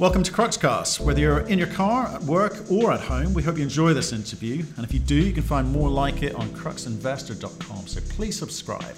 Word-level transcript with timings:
Welcome 0.00 0.24
to 0.24 0.32
Cruxcast. 0.32 0.98
Whether 0.98 1.20
you're 1.20 1.46
in 1.46 1.56
your 1.56 1.68
car, 1.68 2.08
at 2.08 2.20
work, 2.22 2.68
or 2.68 2.90
at 2.90 2.98
home, 2.98 3.32
we 3.32 3.44
hope 3.44 3.58
you 3.58 3.62
enjoy 3.62 3.94
this 3.94 4.12
interview. 4.12 4.64
And 4.76 4.84
if 4.84 4.92
you 4.92 4.98
do, 4.98 5.14
you 5.14 5.32
can 5.32 5.44
find 5.44 5.70
more 5.70 5.88
like 5.88 6.24
it 6.24 6.34
on 6.34 6.48
cruxinvestor.com. 6.48 7.86
So 7.86 8.00
please 8.08 8.36
subscribe. 8.36 8.96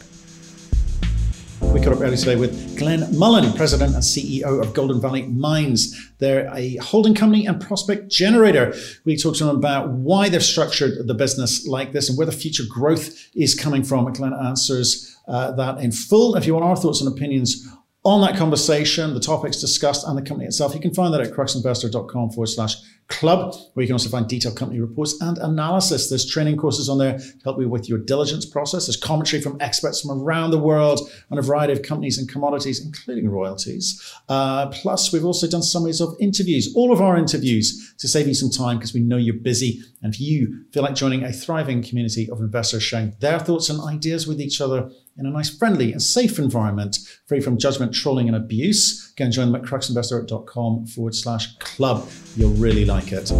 We 1.61 1.83
caught 1.83 1.93
up 1.93 2.01
earlier 2.01 2.17
today 2.17 2.37
with 2.37 2.79
Glenn 2.79 3.01
Mullan, 3.13 3.55
President 3.55 3.93
and 3.93 4.03
CEO 4.03 4.63
of 4.63 4.73
Golden 4.73 4.99
Valley 4.99 5.25
Mines. 5.25 6.13
They're 6.17 6.51
a 6.55 6.77
holding 6.77 7.15
company 7.15 7.45
and 7.45 7.61
prospect 7.61 8.09
generator. 8.09 8.75
We 9.05 9.19
talked 9.19 9.37
to 9.37 9.45
them 9.45 9.57
about 9.57 9.91
why 9.91 10.31
they've 10.31 10.43
structured 10.43 11.07
the 11.07 11.15
business 11.15 11.67
like 11.67 11.93
this 11.93 12.09
and 12.09 12.17
where 12.17 12.27
the 12.27 12.33
future 12.33 12.65
growth 12.71 13.15
is 13.35 13.55
coming 13.55 13.85
from. 13.85 14.07
And 14.07 14.17
Glenn 14.17 14.33
answers 14.33 15.15
uh, 15.29 15.53
that 15.53 15.77
in 15.79 15.93
full. 15.93 16.37
If 16.37 16.47
you 16.47 16.55
want 16.55 16.65
our 16.65 16.77
thoughts 16.77 17.03
and 17.03 17.15
opinions 17.15 17.69
on 18.07 18.21
that 18.21 18.39
conversation, 18.39 19.15
the 19.15 19.21
topics 19.21 19.57
discussed, 19.57 20.07
and 20.07 20.17
the 20.17 20.23
company 20.23 20.47
itself. 20.47 20.73
You 20.75 20.81
can 20.81 20.95
find 20.95 21.13
that 21.13 21.21
at 21.21 21.33
cruxinvestor.com 21.33 22.31
forward 22.31 22.47
slash 22.47 22.77
club, 23.09 23.57
where 23.75 23.83
you 23.83 23.89
can 23.89 23.95
also 23.95 24.09
find 24.09 24.29
detailed 24.29 24.57
company 24.57 24.81
reports 24.81 25.21
and 25.21 25.39
analysis. 25.39 26.09
There's 26.09 26.25
training 26.25 26.57
courses 26.57 26.89
on 26.89 26.99
there 26.99 27.19
to 27.19 27.25
help 27.43 27.61
you 27.61 27.69
with 27.69 27.89
your 27.89 27.99
diligence 27.99 28.47
process. 28.47 28.87
There's 28.87 28.97
commentary 28.97 29.43
from 29.43 29.57
experts 29.61 30.03
from 30.03 30.23
around 30.23 30.53
the 30.53 30.59
world 30.59 31.01
on 31.33 31.39
a 31.39 31.43
variety 31.43 31.73
of 31.73 31.83
companies 31.83 32.17
and 32.17 32.29
commodities, 32.29 32.85
including 32.85 33.29
royalties. 33.29 34.01
Uh, 34.29 34.69
plus, 34.69 35.13
we've 35.13 35.25
also 35.25 35.49
done 35.49 35.63
summaries 35.63 36.01
of 36.01 36.15
interviews, 36.21 36.73
all 36.77 36.93
of 36.93 37.01
our 37.01 37.17
interviews, 37.17 37.95
to 37.99 38.07
save 38.07 38.29
you 38.29 38.35
some 38.35 38.51
time 38.51 38.77
because 38.77 38.95
we 38.95 39.01
know 39.01 39.17
you're 39.17 39.35
busy. 39.35 39.83
And 40.03 40.15
if 40.15 40.21
you 40.21 40.65
feel 40.73 40.85
like 40.85 40.95
joining 40.95 41.25
a 41.25 41.33
thriving 41.33 41.83
community 41.83 42.31
of 42.31 42.39
investors 42.39 42.85
sharing 42.85 43.15
their 43.19 43.41
thoughts 43.41 43.69
and 43.69 43.81
ideas 43.81 44.29
with 44.29 44.41
each 44.41 44.61
other, 44.61 44.91
in 45.19 45.27
a 45.27 45.31
nice, 45.31 45.49
friendly, 45.49 45.93
and 45.93 46.03
safe 46.03 46.39
environment, 46.39 46.99
free 47.27 47.41
from 47.41 47.57
judgment, 47.59 47.95
trolling, 47.95 48.29
and 48.29 48.37
abuse. 48.37 49.13
Go 49.17 49.25
and 49.25 49.33
join 49.33 49.51
them 49.51 49.63
at 49.63 49.69
cruxinvestor.com 49.69 50.87
forward 50.87 51.15
slash 51.15 51.57
club. 51.59 52.09
You'll 52.37 52.51
really 52.51 52.85
like 52.85 53.13
it. 53.13 53.31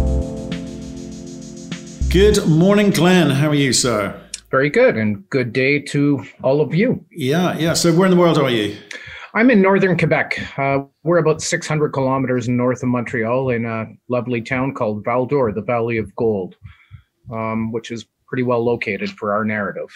Good 2.11 2.47
morning, 2.47 2.89
Glenn. 2.89 3.29
How 3.29 3.49
are 3.49 3.55
you, 3.55 3.73
sir? 3.73 4.19
Very 4.49 4.69
good, 4.69 4.97
and 4.97 5.29
good 5.29 5.53
day 5.53 5.79
to 5.79 6.25
all 6.41 6.61
of 6.61 6.73
you. 6.73 7.05
Yeah, 7.11 7.57
yeah. 7.57 7.73
So, 7.73 7.93
where 7.93 8.05
in 8.05 8.11
the 8.11 8.19
world 8.19 8.37
are 8.37 8.49
you? 8.49 8.77
I'm 9.33 9.51
in 9.51 9.61
northern 9.61 9.97
Quebec. 9.97 10.39
Uh, 10.57 10.79
we're 11.03 11.17
about 11.19 11.41
600 11.41 11.89
kilometers 11.91 12.47
north 12.49 12.81
of 12.81 12.89
Montreal 12.89 13.49
in 13.49 13.65
a 13.65 13.85
lovely 14.09 14.41
town 14.41 14.73
called 14.73 15.03
Val 15.03 15.25
d'Or, 15.25 15.51
the 15.51 15.61
Valley 15.61 15.97
of 15.97 16.15
Gold, 16.15 16.55
um, 17.31 17.71
which 17.71 17.91
is 17.91 18.05
pretty 18.25 18.43
well 18.43 18.63
located 18.63 19.11
for 19.11 19.33
our 19.33 19.45
narrative. 19.45 19.89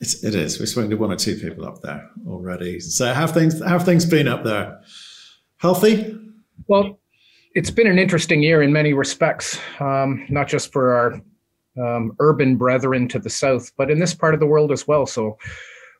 It's, 0.00 0.22
it 0.22 0.34
is. 0.34 0.58
We've 0.58 0.68
spoken 0.68 0.90
to 0.90 0.96
one 0.96 1.10
or 1.10 1.16
two 1.16 1.36
people 1.36 1.66
up 1.66 1.82
there 1.82 2.08
already. 2.26 2.78
So, 2.80 3.12
have 3.12 3.32
things 3.32 3.62
have 3.64 3.84
things 3.84 4.06
been 4.06 4.28
up 4.28 4.44
there? 4.44 4.80
Healthy? 5.56 6.16
Well, 6.68 7.00
it's 7.54 7.70
been 7.70 7.88
an 7.88 7.98
interesting 7.98 8.42
year 8.42 8.62
in 8.62 8.72
many 8.72 8.92
respects, 8.92 9.58
um, 9.80 10.24
not 10.28 10.46
just 10.46 10.72
for 10.72 10.94
our 10.94 11.20
um, 11.84 12.12
urban 12.20 12.56
brethren 12.56 13.08
to 13.08 13.18
the 13.18 13.30
south, 13.30 13.72
but 13.76 13.90
in 13.90 13.98
this 13.98 14.14
part 14.14 14.34
of 14.34 14.40
the 14.40 14.46
world 14.46 14.70
as 14.70 14.86
well. 14.86 15.04
So, 15.04 15.36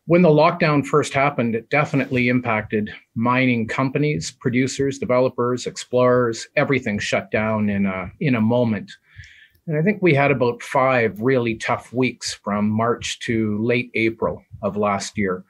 when 0.06 0.22
the 0.22 0.28
lockdown 0.28 0.86
first 0.86 1.12
happened, 1.12 1.56
it 1.56 1.68
definitely 1.68 2.28
impacted 2.28 2.90
mining 3.16 3.66
companies, 3.66 4.30
producers, 4.30 4.98
developers, 4.98 5.66
explorers. 5.66 6.46
Everything 6.56 7.00
shut 7.00 7.32
down 7.32 7.68
in 7.68 7.84
a 7.84 8.12
in 8.20 8.36
a 8.36 8.40
moment. 8.40 8.92
And 9.68 9.76
I 9.76 9.82
think 9.82 10.00
we 10.00 10.14
had 10.14 10.30
about 10.30 10.62
five 10.62 11.20
really 11.20 11.54
tough 11.54 11.92
weeks 11.92 12.32
from 12.32 12.70
March 12.70 13.18
to 13.20 13.62
late 13.62 13.90
April 13.94 14.42
of 14.62 14.78
last 14.78 15.18
year. 15.18 15.44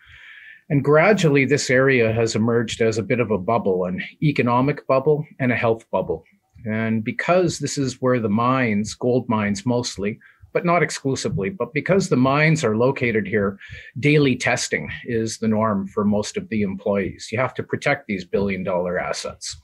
And 0.68 0.82
gradually, 0.82 1.44
this 1.44 1.70
area 1.70 2.12
has 2.12 2.34
emerged 2.34 2.80
as 2.80 2.98
a 2.98 3.04
bit 3.04 3.20
of 3.20 3.30
a 3.30 3.38
bubble, 3.38 3.84
an 3.84 4.02
economic 4.20 4.84
bubble 4.88 5.24
and 5.38 5.52
a 5.52 5.56
health 5.56 5.88
bubble. 5.92 6.24
And 6.66 7.04
because 7.04 7.60
this 7.60 7.78
is 7.78 8.02
where 8.02 8.18
the 8.18 8.28
mines, 8.28 8.92
gold 8.92 9.28
mines 9.28 9.64
mostly, 9.64 10.18
but 10.52 10.64
not 10.64 10.82
exclusively, 10.82 11.50
but 11.50 11.72
because 11.72 12.08
the 12.08 12.16
mines 12.16 12.64
are 12.64 12.76
located 12.76 13.24
here, 13.24 13.56
daily 14.00 14.34
testing 14.34 14.90
is 15.04 15.38
the 15.38 15.46
norm 15.46 15.86
for 15.86 16.04
most 16.04 16.36
of 16.36 16.48
the 16.48 16.62
employees. 16.62 17.28
You 17.30 17.38
have 17.38 17.54
to 17.54 17.62
protect 17.62 18.08
these 18.08 18.24
billion 18.24 18.64
dollar 18.64 18.98
assets. 18.98 19.56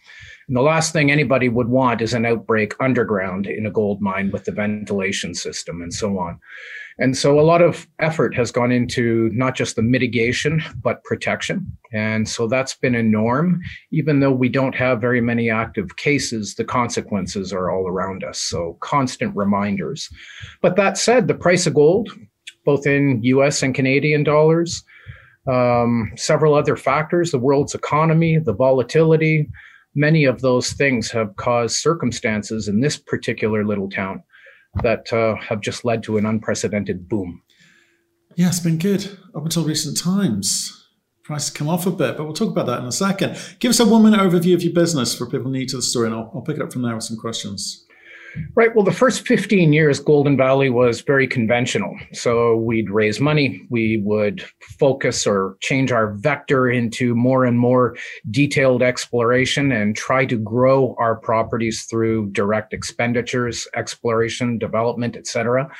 And 0.49 0.57
the 0.57 0.63
last 0.63 0.93
thing 0.93 1.11
anybody 1.11 1.49
would 1.49 1.69
want 1.69 2.03
is 2.03 2.15
an 2.15 2.27
outbreak 2.27 2.75
underground 2.81 3.47
in 3.47 3.67
a 3.67 3.71
gold 3.71 4.01
mine 4.01 4.31
with 4.31 4.45
the 4.45 4.53
ventilation 4.53 5.35
system 5.35 5.81
and 5.81 5.93
so 5.93 6.19
on. 6.19 6.39
And 6.99 7.17
so 7.17 7.41
a 7.41 7.43
lot 7.43 7.61
of 7.61 7.89
effort 7.99 8.37
has 8.37 8.53
gone 8.53 8.71
into 8.71 9.29
not 9.33 9.57
just 9.57 9.75
the 9.75 9.83
mitigation, 9.83 10.63
but 10.81 11.03
protection. 11.03 11.67
And 11.93 12.29
so 12.29 12.47
that's 12.47 12.75
been 12.75 12.95
a 12.95 13.03
norm. 13.03 13.61
Even 13.91 14.21
though 14.21 14.33
we 14.33 14.49
don't 14.49 14.77
have 14.77 15.01
very 15.01 15.21
many 15.21 15.51
active 15.51 15.97
cases, 15.97 16.55
the 16.55 16.65
consequences 16.65 17.53
are 17.53 17.71
all 17.71 17.89
around 17.89 18.23
us. 18.23 18.39
So 18.39 18.77
constant 18.81 19.35
reminders. 19.35 20.09
But 20.63 20.77
that 20.77 20.97
said, 20.97 21.27
the 21.27 21.35
price 21.35 21.67
of 21.67 21.75
gold, 21.75 22.11
both 22.65 22.87
in 22.87 23.23
US 23.25 23.63
and 23.63 23.75
Canadian 23.75 24.23
dollars, 24.23 24.85
um, 25.51 26.13
several 26.17 26.55
other 26.55 26.77
factors, 26.77 27.33
the 27.33 27.39
world's 27.39 27.75
economy, 27.75 28.39
the 28.39 28.55
volatility, 28.55 29.49
many 29.95 30.25
of 30.25 30.41
those 30.41 30.73
things 30.73 31.11
have 31.11 31.37
caused 31.37 31.77
circumstances 31.77 32.69
in 32.69 32.81
this 32.81 32.97
particular 32.97 33.65
little 33.65 33.89
town 33.89 34.23
that 34.83 35.13
uh, 35.13 35.37
have 35.37 35.61
just 35.61 35.85
led 35.85 36.03
to 36.03 36.17
an 36.17 36.27
unprecedented 36.27 37.09
boom. 37.09 37.43
Yeah, 38.37 38.49
it's 38.49 38.61
been 38.61 38.79
good 38.79 39.19
up 39.35 39.45
until 39.45 39.65
recent 39.65 39.97
times. 39.99 40.81
Prices 41.23 41.51
come 41.51 41.69
off 41.69 41.87
a 41.87 41.91
bit, 41.91 42.17
but 42.17 42.25
we'll 42.25 42.35
talk 42.35 42.51
about 42.51 42.67
that 42.67 42.81
in 42.81 42.87
a 42.87 42.93
second. 42.93 43.39
Give 43.61 43.71
us 43.71 43.81
a 43.81 43.87
one 43.87 44.03
minute 44.03 44.21
overview 44.21 44.55
of 44.55 44.63
your 44.63 44.75
business 44.75 45.17
for 45.17 45.27
people 45.27 45.51
new 45.51 45.65
to 45.67 45.77
the 45.77 45.83
story, 45.83 46.07
and 46.07 46.15
I'll, 46.15 46.31
I'll 46.35 46.43
pick 46.43 46.57
it 46.57 46.63
up 46.63 46.73
from 46.73 46.83
there 46.83 46.95
with 46.95 47.05
some 47.05 47.17
questions. 47.17 47.87
Right. 48.57 48.75
Well, 48.75 48.85
the 48.85 48.93
first 48.93 49.27
15 49.27 49.73
years, 49.73 50.01
Golden 50.01 50.37
Valley 50.37 50.71
was 50.71 51.03
very 51.03 51.27
conventional. 51.27 51.97
So 52.13 52.57
we'd 52.57 52.91
raise 52.91 53.21
money, 53.21 53.67
we 53.71 53.99
would 53.99 54.45
focus 54.79 55.27
or 55.27 55.57
change 55.61 55.93
our 55.93 56.15
vector 56.15 56.69
into 56.69 57.15
more 57.15 57.45
and 57.45 57.59
more 57.59 57.97
detailed 58.31 58.83
exploration 58.83 59.71
and 59.71 59.97
try 59.97 60.25
to 60.27 60.37
grow 60.37 60.97
our 60.99 61.17
properties 61.17 61.85
through 61.85 62.31
direct 62.31 62.73
expenditures, 62.73 63.69
exploration, 63.75 64.59
development, 64.59 65.17
etc. 65.17 65.71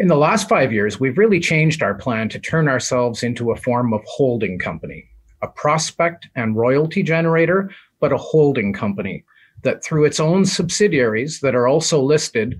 In 0.00 0.08
the 0.08 0.16
last 0.16 0.48
five 0.48 0.72
years, 0.72 0.98
we've 0.98 1.18
really 1.18 1.38
changed 1.38 1.82
our 1.82 1.94
plan 1.94 2.28
to 2.30 2.40
turn 2.40 2.68
ourselves 2.68 3.22
into 3.22 3.52
a 3.52 3.56
form 3.56 3.92
of 3.92 4.02
holding 4.06 4.58
company, 4.58 5.04
a 5.42 5.48
prospect 5.48 6.28
and 6.34 6.56
royalty 6.56 7.04
generator, 7.04 7.70
but 8.00 8.12
a 8.12 8.16
holding 8.16 8.72
company 8.72 9.24
that 9.64 9.84
through 9.84 10.04
its 10.04 10.20
own 10.20 10.44
subsidiaries 10.44 11.40
that 11.40 11.54
are 11.54 11.66
also 11.66 12.00
listed 12.00 12.58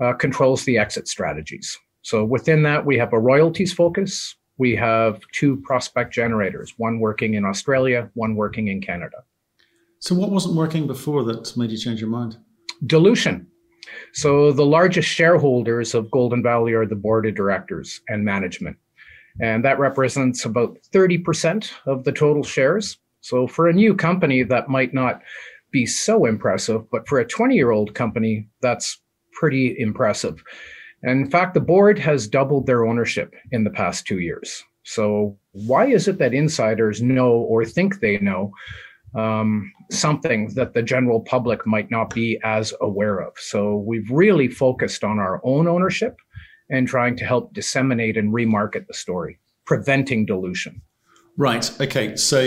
uh, 0.00 0.12
controls 0.14 0.64
the 0.64 0.78
exit 0.78 1.08
strategies. 1.08 1.76
So 2.02 2.24
within 2.24 2.62
that, 2.62 2.86
we 2.86 2.96
have 2.98 3.12
a 3.12 3.18
royalties 3.18 3.72
focus. 3.72 4.34
We 4.58 4.74
have 4.76 5.20
two 5.32 5.56
prospect 5.62 6.14
generators, 6.14 6.74
one 6.78 6.98
working 7.00 7.34
in 7.34 7.44
Australia, 7.44 8.10
one 8.14 8.36
working 8.36 8.68
in 8.68 8.80
Canada. 8.80 9.18
So, 9.98 10.14
what 10.14 10.30
wasn't 10.30 10.56
working 10.56 10.86
before 10.86 11.24
that 11.24 11.56
made 11.56 11.70
you 11.70 11.78
change 11.78 12.00
your 12.00 12.10
mind? 12.10 12.36
Dilution. 12.86 13.46
So, 14.12 14.52
the 14.52 14.64
largest 14.64 15.08
shareholders 15.08 15.94
of 15.94 16.10
Golden 16.10 16.42
Valley 16.42 16.74
are 16.74 16.86
the 16.86 16.94
board 16.94 17.26
of 17.26 17.34
directors 17.34 18.00
and 18.08 18.24
management. 18.24 18.76
And 19.40 19.64
that 19.64 19.78
represents 19.78 20.44
about 20.44 20.78
30% 20.94 21.70
of 21.86 22.04
the 22.04 22.12
total 22.12 22.42
shares. 22.42 22.98
So, 23.20 23.46
for 23.46 23.68
a 23.68 23.72
new 23.72 23.94
company 23.94 24.42
that 24.44 24.68
might 24.68 24.94
not 24.94 25.22
be 25.76 25.84
so 25.84 26.24
impressive, 26.24 26.90
but 26.90 27.06
for 27.06 27.18
a 27.18 27.26
20 27.26 27.54
year 27.54 27.70
old 27.70 27.94
company, 27.94 28.48
that's 28.62 28.98
pretty 29.32 29.76
impressive. 29.78 30.42
And 31.02 31.26
in 31.26 31.30
fact, 31.30 31.52
the 31.52 31.60
board 31.60 31.98
has 31.98 32.26
doubled 32.26 32.66
their 32.66 32.86
ownership 32.86 33.34
in 33.52 33.64
the 33.64 33.70
past 33.70 34.06
two 34.06 34.20
years. 34.20 34.64
So, 34.84 35.36
why 35.52 35.86
is 35.86 36.08
it 36.08 36.18
that 36.18 36.32
insiders 36.32 37.02
know 37.02 37.32
or 37.32 37.64
think 37.66 38.00
they 38.00 38.16
know 38.18 38.52
um, 39.14 39.70
something 39.90 40.54
that 40.54 40.72
the 40.72 40.82
general 40.82 41.20
public 41.20 41.66
might 41.66 41.90
not 41.90 42.14
be 42.14 42.40
as 42.42 42.72
aware 42.80 43.18
of? 43.18 43.32
So, 43.36 43.76
we've 43.90 44.10
really 44.10 44.48
focused 44.48 45.04
on 45.04 45.18
our 45.18 45.42
own 45.44 45.68
ownership 45.68 46.16
and 46.70 46.88
trying 46.88 47.16
to 47.16 47.24
help 47.26 47.52
disseminate 47.52 48.16
and 48.16 48.32
remarket 48.32 48.86
the 48.86 48.94
story, 48.94 49.38
preventing 49.66 50.24
dilution. 50.24 50.80
Right. 51.36 51.70
Okay. 51.80 52.16
So, 52.16 52.40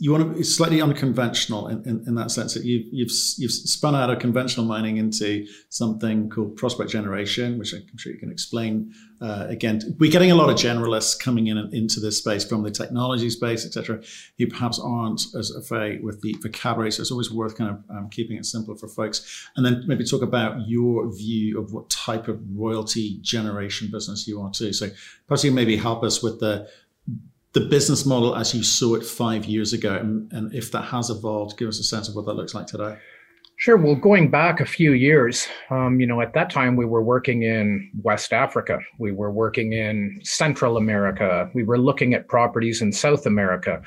you 0.00 0.12
want 0.12 0.22
to 0.22 0.38
be 0.38 0.44
slightly 0.44 0.80
unconventional 0.80 1.66
in, 1.66 1.82
in, 1.84 2.04
in, 2.06 2.14
that 2.14 2.30
sense 2.30 2.54
that 2.54 2.64
you've, 2.64 2.86
you've, 2.92 3.10
you've 3.36 3.50
spun 3.50 3.96
out 3.96 4.10
of 4.10 4.20
conventional 4.20 4.64
mining 4.64 4.96
into 4.96 5.44
something 5.70 6.30
called 6.30 6.56
prospect 6.56 6.88
generation, 6.88 7.58
which 7.58 7.72
I'm 7.72 7.84
sure 7.96 8.12
you 8.12 8.18
can 8.18 8.30
explain. 8.30 8.94
Uh, 9.20 9.46
again, 9.48 9.80
we're 9.98 10.10
getting 10.10 10.30
a 10.30 10.36
lot 10.36 10.50
of 10.50 10.54
generalists 10.54 11.18
coming 11.18 11.48
in 11.48 11.58
into 11.74 11.98
this 11.98 12.18
space 12.18 12.44
from 12.44 12.62
the 12.62 12.70
technology 12.70 13.28
space, 13.28 13.66
etc., 13.66 14.00
who 14.38 14.46
perhaps 14.46 14.78
aren't 14.78 15.20
as 15.36 15.50
afraid 15.50 16.04
with 16.04 16.22
the 16.22 16.36
vocabulary. 16.42 16.92
So 16.92 17.00
it's 17.00 17.10
always 17.10 17.32
worth 17.32 17.58
kind 17.58 17.70
of 17.70 17.96
um, 17.96 18.08
keeping 18.08 18.36
it 18.36 18.46
simple 18.46 18.76
for 18.76 18.86
folks. 18.86 19.48
And 19.56 19.66
then 19.66 19.82
maybe 19.88 20.04
talk 20.04 20.22
about 20.22 20.68
your 20.68 21.12
view 21.12 21.60
of 21.60 21.72
what 21.72 21.90
type 21.90 22.28
of 22.28 22.40
royalty 22.54 23.18
generation 23.20 23.90
business 23.90 24.28
you 24.28 24.40
are 24.40 24.50
too. 24.52 24.72
So 24.72 24.90
perhaps 25.26 25.42
you 25.42 25.50
maybe 25.50 25.76
help 25.76 26.04
us 26.04 26.22
with 26.22 26.38
the 26.38 26.68
the 27.52 27.60
business 27.60 28.04
model 28.04 28.36
as 28.36 28.54
you 28.54 28.62
saw 28.62 28.94
it 28.94 29.04
five 29.04 29.46
years 29.46 29.72
ago, 29.72 29.94
and, 29.96 30.30
and 30.32 30.54
if 30.54 30.70
that 30.72 30.82
has 30.82 31.10
evolved, 31.10 31.58
give 31.58 31.68
us 31.68 31.78
a 31.78 31.84
sense 31.84 32.08
of 32.08 32.14
what 32.14 32.26
that 32.26 32.34
looks 32.34 32.54
like 32.54 32.66
today. 32.66 32.98
Sure. 33.60 33.76
Well, 33.76 33.96
going 33.96 34.30
back 34.30 34.60
a 34.60 34.64
few 34.64 34.92
years, 34.92 35.48
um, 35.70 35.98
you 35.98 36.06
know, 36.06 36.20
at 36.20 36.32
that 36.34 36.48
time 36.48 36.76
we 36.76 36.84
were 36.84 37.02
working 37.02 37.42
in 37.42 37.90
West 38.02 38.32
Africa, 38.32 38.78
we 38.98 39.10
were 39.10 39.32
working 39.32 39.72
in 39.72 40.20
Central 40.22 40.76
America, 40.76 41.50
we 41.54 41.64
were 41.64 41.76
looking 41.76 42.14
at 42.14 42.28
properties 42.28 42.82
in 42.82 42.92
South 42.92 43.26
America, 43.26 43.82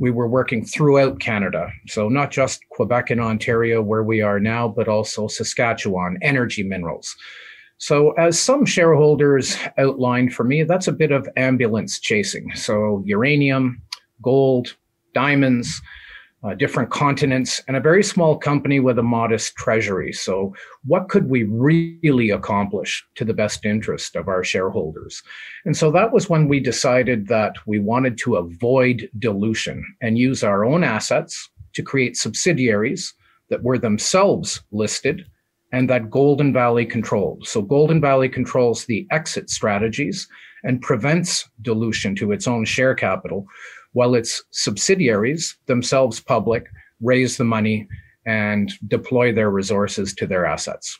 we 0.00 0.10
were 0.10 0.26
working 0.26 0.64
throughout 0.64 1.20
Canada. 1.20 1.70
So 1.86 2.08
not 2.08 2.32
just 2.32 2.68
Quebec 2.70 3.10
and 3.10 3.20
Ontario, 3.20 3.80
where 3.80 4.02
we 4.02 4.22
are 4.22 4.40
now, 4.40 4.66
but 4.66 4.88
also 4.88 5.28
Saskatchewan, 5.28 6.18
energy 6.20 6.64
minerals. 6.64 7.16
So, 7.78 8.12
as 8.12 8.38
some 8.38 8.64
shareholders 8.64 9.56
outlined 9.78 10.34
for 10.34 10.44
me, 10.44 10.62
that's 10.62 10.88
a 10.88 10.92
bit 10.92 11.10
of 11.10 11.28
ambulance 11.36 11.98
chasing. 11.98 12.54
So, 12.54 13.02
uranium, 13.04 13.82
gold, 14.22 14.76
diamonds 15.14 15.82
uh, 16.44 16.54
different 16.54 16.90
continents, 16.90 17.62
and 17.68 17.76
a 17.76 17.80
very 17.80 18.02
small 18.02 18.36
company 18.36 18.80
with 18.80 18.98
a 18.98 19.02
modest 19.02 19.54
treasury. 19.54 20.12
So, 20.12 20.54
what 20.84 21.08
could 21.08 21.30
we 21.30 21.44
really 21.44 22.30
accomplish 22.30 23.04
to 23.14 23.24
the 23.24 23.34
best 23.34 23.64
interest 23.64 24.16
of 24.16 24.28
our 24.28 24.42
shareholders? 24.42 25.22
And 25.64 25.76
so 25.76 25.92
that 25.92 26.12
was 26.12 26.28
when 26.28 26.48
we 26.48 26.58
decided 26.58 27.28
that 27.28 27.54
we 27.66 27.78
wanted 27.78 28.18
to 28.18 28.36
avoid 28.36 29.08
dilution 29.18 29.84
and 30.00 30.18
use 30.18 30.42
our 30.42 30.64
own 30.64 30.82
assets 30.82 31.48
to 31.74 31.82
create 31.82 32.16
subsidiaries 32.16 33.14
that 33.48 33.62
were 33.62 33.78
themselves 33.78 34.62
listed 34.72 35.26
and 35.72 35.88
that 35.88 36.10
Golden 36.10 36.52
Valley 36.52 36.86
controls. 36.86 37.50
So, 37.50 37.62
Golden 37.62 38.00
Valley 38.00 38.28
controls 38.28 38.84
the 38.84 39.06
exit 39.10 39.50
strategies 39.50 40.28
and 40.64 40.80
prevents 40.80 41.48
dilution 41.62 42.14
to 42.16 42.32
its 42.32 42.46
own 42.46 42.64
share 42.64 42.94
capital 42.94 43.46
while 43.92 44.14
its 44.14 44.42
subsidiaries, 44.50 45.56
themselves 45.66 46.20
public, 46.20 46.66
raise 47.00 47.36
the 47.36 47.44
money 47.44 47.86
and 48.24 48.72
deploy 48.88 49.32
their 49.32 49.50
resources 49.50 50.14
to 50.14 50.26
their 50.26 50.46
assets. 50.46 50.98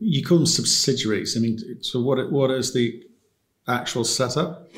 You 0.00 0.24
call 0.24 0.38
them 0.38 0.46
subsidiaries. 0.46 1.36
I 1.36 1.40
mean, 1.40 1.58
so 1.80 2.00
what, 2.00 2.32
what 2.32 2.50
is 2.50 2.74
the 2.74 3.02
actual 3.68 4.04
setup? 4.04 4.68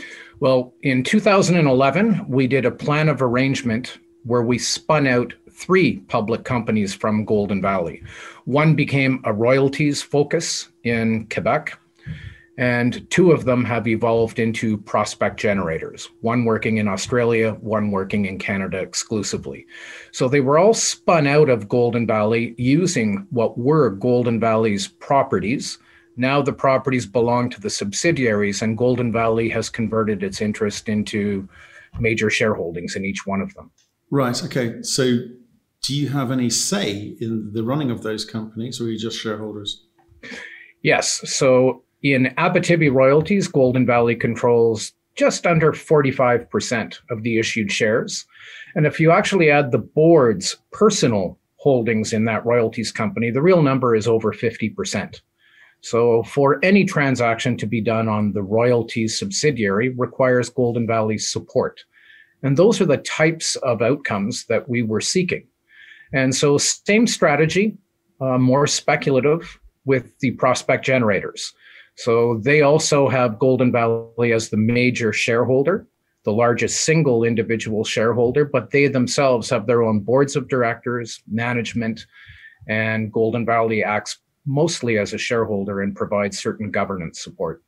Well, 0.41 0.75
in 0.83 1.03
2011, 1.03 2.27
we 2.29 2.47
did 2.47 2.67
a 2.67 2.71
plan 2.71 3.09
of 3.09 3.23
arrangement 3.23 3.99
where 4.25 4.43
we 4.43 4.59
spun 4.59 5.07
out 5.07 5.33
three 5.65 6.01
public 6.09 6.45
companies 6.45 6.95
from 6.95 7.25
Golden 7.25 7.63
Valley. 7.63 8.03
One 8.45 8.75
became 8.75 9.23
a 9.25 9.33
royalties 9.33 10.03
focus 10.03 10.69
in 10.83 11.27
Quebec. 11.29 11.79
And 12.57 13.11
two 13.11 13.33
of 13.33 13.47
them 13.47 13.65
have 13.65 13.89
evolved 13.89 14.39
into 14.39 14.79
prospect 14.79 15.41
generators, 15.41 16.09
one 16.21 16.45
working 16.45 16.77
in 16.77 16.87
Australia, 16.87 17.55
one 17.61 17.91
working 17.91 18.27
in 18.27 18.39
Canada 18.39 18.79
exclusively. 18.79 19.67
So 20.13 20.29
they 20.29 20.41
were 20.41 20.59
all 20.59 20.75
spun 20.75 21.27
out 21.27 21.49
of 21.49 21.69
Golden 21.69 22.07
Valley 22.07 22.55
using 22.57 23.27
what 23.31 23.59
were 23.59 23.91
Golden 23.91 24.39
Valley's 24.39 24.87
properties. 24.87 25.79
Now 26.17 26.43
the 26.43 26.53
properties 26.53 27.07
belong 27.07 27.51
to 27.51 27.61
the 27.61 27.71
subsidiaries, 27.71 28.63
and 28.63 28.79
Golden 28.79 29.11
Valley 29.11 29.49
has 29.49 29.69
converted 29.69 30.23
its 30.23 30.41
interest 30.41 30.89
into 30.89 31.49
major 31.99 32.29
shareholdings 32.29 32.95
in 32.95 33.05
each 33.05 33.27
one 33.27 33.41
of 33.41 33.53
them. 33.55 33.73
Right. 34.13 34.45
Okay. 34.45 34.81
So 34.83 35.19
do 35.85 35.95
you 35.95 36.09
have 36.09 36.31
any 36.31 36.49
say 36.49 37.15
in 37.21 37.51
the 37.53 37.63
running 37.63 37.91
of 37.91 38.03
those 38.03 38.25
companies, 38.25 38.81
or 38.81 38.85
are 38.85 38.91
you 38.91 38.99
just 38.99 39.19
shareholders? 39.19 39.85
Yes. 40.83 41.21
So 41.31 41.85
in 42.03 42.35
Abitibi 42.39 42.91
royalties, 42.91 43.49
Golden 43.49 43.85
Valley 43.85 44.17
controls 44.17 44.93
just 45.15 45.47
under 45.47 45.73
45% 45.73 46.97
of 47.11 47.23
the 47.23 47.39
issued 47.39 47.71
shares. 47.71 48.25
And 48.75 48.87
if 48.87 48.99
you 48.99 49.11
actually 49.13 49.51
add 49.51 49.71
the 49.71 49.79
board's 49.79 50.57
personal 50.73 51.39
holdings 51.57 52.15
in 52.15 52.25
that 52.25 52.45
royalties 52.47 52.91
company, 52.91 53.31
the 53.31 53.43
real 53.43 53.63
number 53.63 53.95
is 53.95 54.09
over 54.09 54.33
50%. 54.33 55.21
So 55.83 56.23
for 56.23 56.65
any 56.65 56.87
transaction 56.87 57.59
to 57.59 57.67
be 57.67 57.83
done 57.83 58.09
on 58.09 58.33
the 58.33 58.43
royalties 58.43 59.19
subsidiary 59.19 59.91
requires 59.91 60.49
Golden 60.49 60.87
Valley's 60.87 61.31
support. 61.31 61.81
And 62.43 62.57
those 62.57 62.81
are 62.81 62.87
the 62.87 62.97
types 62.97 63.57
of 63.57 63.83
outcomes 63.83 64.47
that 64.47 64.67
we 64.67 64.81
were 64.81 65.03
seeking. 65.03 65.47
And 66.15 66.35
so 66.35 66.57
same 66.59 67.07
strategy, 67.07 67.77
uh, 68.21 68.39
more 68.39 68.67
speculative 68.67 69.59
with 69.85 70.17
the 70.21 70.31
prospect 70.33 70.85
generators. 70.85 71.53
So 71.97 72.39
they 72.39 72.63
also 72.63 73.09
have 73.09 73.39
Golden 73.39 73.71
Valley 73.71 74.33
as 74.33 74.49
the 74.49 74.57
major 74.57 75.13
shareholder, 75.13 75.87
the 76.25 76.33
largest 76.33 76.85
single 76.85 77.25
individual 77.25 77.85
shareholder, 77.85 78.45
but 78.45 78.71
they 78.71 78.87
themselves 78.89 79.51
have 79.51 79.67
their 79.67 79.83
own 79.83 80.01
boards 80.01 80.37
of 80.37 80.49
directors, 80.49 81.21
management, 81.31 82.07
and 82.69 83.13
Golden 83.13 83.45
Valley 83.45 83.85
acts 83.85 84.19
mostly 84.47 84.99
as 84.99 85.13
a 85.13 85.19
shareholder 85.19 85.83
and 85.83 85.95
provides 85.95 86.39
certain 86.39 86.71
governance 86.71 87.21
support. 87.21 87.63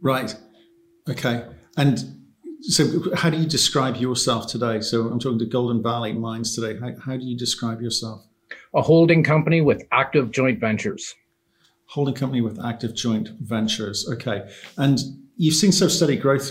Right. 0.00 0.34
Okay. 1.08 1.46
And 1.76 2.21
so, 2.62 3.14
how 3.14 3.30
do 3.30 3.36
you 3.36 3.46
describe 3.46 3.96
yourself 3.96 4.46
today? 4.46 4.80
So, 4.80 5.08
I'm 5.08 5.18
talking 5.18 5.38
to 5.38 5.46
Golden 5.46 5.82
Valley 5.82 6.12
Mines 6.12 6.54
today. 6.54 6.78
How, 6.78 6.92
how 7.04 7.16
do 7.16 7.24
you 7.24 7.36
describe 7.36 7.80
yourself? 7.80 8.24
A 8.74 8.82
holding 8.82 9.22
company 9.22 9.60
with 9.60 9.86
active 9.92 10.30
joint 10.30 10.60
ventures 10.60 11.14
holding 11.92 12.14
company 12.14 12.40
with 12.40 12.58
active 12.64 12.94
joint 12.94 13.28
ventures. 13.40 14.08
Okay. 14.08 14.50
And 14.78 14.98
you've 15.36 15.54
seen 15.54 15.72
so 15.72 15.88
steady 15.88 16.16
growth 16.16 16.50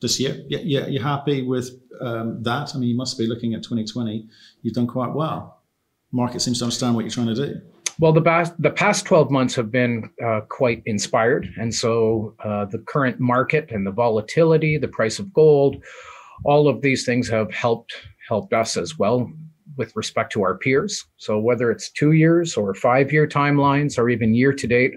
this 0.00 0.18
year. 0.18 0.44
Yeah, 0.48 0.58
yeah 0.64 0.86
you're 0.86 1.02
happy 1.02 1.42
with 1.42 1.70
um, 2.00 2.42
that? 2.42 2.74
I 2.74 2.78
mean, 2.78 2.88
you 2.88 2.96
must 2.96 3.16
be 3.16 3.28
looking 3.28 3.54
at 3.54 3.62
2020. 3.62 4.28
You've 4.62 4.74
done 4.74 4.88
quite 4.88 5.12
well. 5.12 5.60
Market 6.10 6.42
seems 6.42 6.58
to 6.58 6.64
understand 6.64 6.96
what 6.96 7.02
you're 7.02 7.12
trying 7.12 7.28
to 7.28 7.34
do. 7.34 7.60
Well, 8.00 8.12
the 8.12 8.22
past 8.22 8.54
the 8.60 8.70
past 8.70 9.06
12 9.06 9.30
months 9.30 9.54
have 9.54 9.70
been 9.70 10.10
uh, 10.24 10.40
quite 10.48 10.82
inspired, 10.84 11.48
and 11.56 11.72
so 11.72 12.34
uh, 12.42 12.64
the 12.64 12.78
current 12.78 13.20
market 13.20 13.70
and 13.70 13.86
the 13.86 13.92
volatility, 13.92 14.78
the 14.78 14.88
price 14.88 15.20
of 15.20 15.32
gold, 15.32 15.76
all 16.44 16.68
of 16.68 16.82
these 16.82 17.04
things 17.04 17.28
have 17.28 17.52
helped 17.52 17.94
helped 18.28 18.52
us 18.52 18.76
as 18.76 18.98
well 18.98 19.30
with 19.76 19.94
respect 19.96 20.32
to 20.32 20.42
our 20.42 20.56
peers. 20.56 21.04
So 21.16 21.38
whether 21.38 21.70
it's 21.70 21.90
two 21.90 22.12
years 22.12 22.56
or 22.56 22.74
five 22.74 23.12
year 23.12 23.26
timelines 23.26 23.98
or 23.98 24.08
even 24.08 24.34
year 24.34 24.52
to 24.52 24.66
date, 24.66 24.92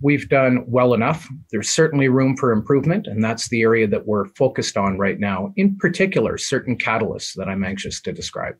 we've 0.00 0.28
done 0.28 0.64
well 0.66 0.94
enough. 0.94 1.28
There's 1.50 1.70
certainly 1.70 2.08
room 2.08 2.36
for 2.36 2.52
improvement, 2.52 3.06
and 3.06 3.22
that's 3.22 3.48
the 3.48 3.62
area 3.62 3.86
that 3.88 4.06
we're 4.06 4.26
focused 4.36 4.76
on 4.76 4.98
right 4.98 5.18
now. 5.18 5.52
In 5.56 5.76
particular, 5.76 6.38
certain 6.38 6.76
catalysts 6.76 7.34
that 7.36 7.48
I'm 7.48 7.64
anxious 7.64 8.00
to 8.02 8.12
describe. 8.12 8.54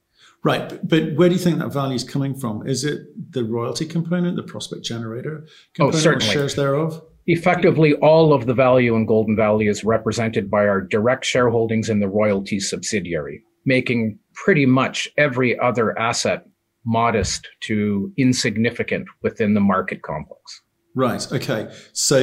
Right, 0.44 0.78
but 0.86 1.14
where 1.14 1.30
do 1.30 1.34
you 1.34 1.40
think 1.40 1.58
that 1.58 1.72
value 1.72 1.94
is 1.94 2.04
coming 2.04 2.34
from? 2.34 2.66
Is 2.66 2.84
it 2.84 3.00
the 3.32 3.44
royalty 3.44 3.86
component, 3.86 4.36
the 4.36 4.42
prospect 4.42 4.84
generator 4.84 5.46
oh, 5.46 5.50
component, 5.74 5.94
oh, 5.94 5.98
certainly. 6.00 6.34
shares 6.34 6.54
thereof? 6.54 7.02
Effectively, 7.26 7.94
all 7.94 8.34
of 8.34 8.44
the 8.44 8.52
value 8.52 8.94
in 8.94 9.06
Golden 9.06 9.34
Valley 9.34 9.66
is 9.68 9.84
represented 9.84 10.50
by 10.50 10.66
our 10.66 10.82
direct 10.82 11.24
shareholdings 11.24 11.88
in 11.88 12.00
the 12.00 12.08
royalty 12.08 12.60
subsidiary, 12.60 13.42
making 13.64 14.18
pretty 14.34 14.66
much 14.66 15.08
every 15.16 15.58
other 15.58 15.98
asset 15.98 16.44
modest 16.84 17.48
to 17.60 18.12
insignificant 18.18 19.08
within 19.22 19.54
the 19.54 19.60
market 19.60 20.02
complex. 20.02 20.60
Right. 20.94 21.26
Okay. 21.32 21.72
So, 21.94 22.20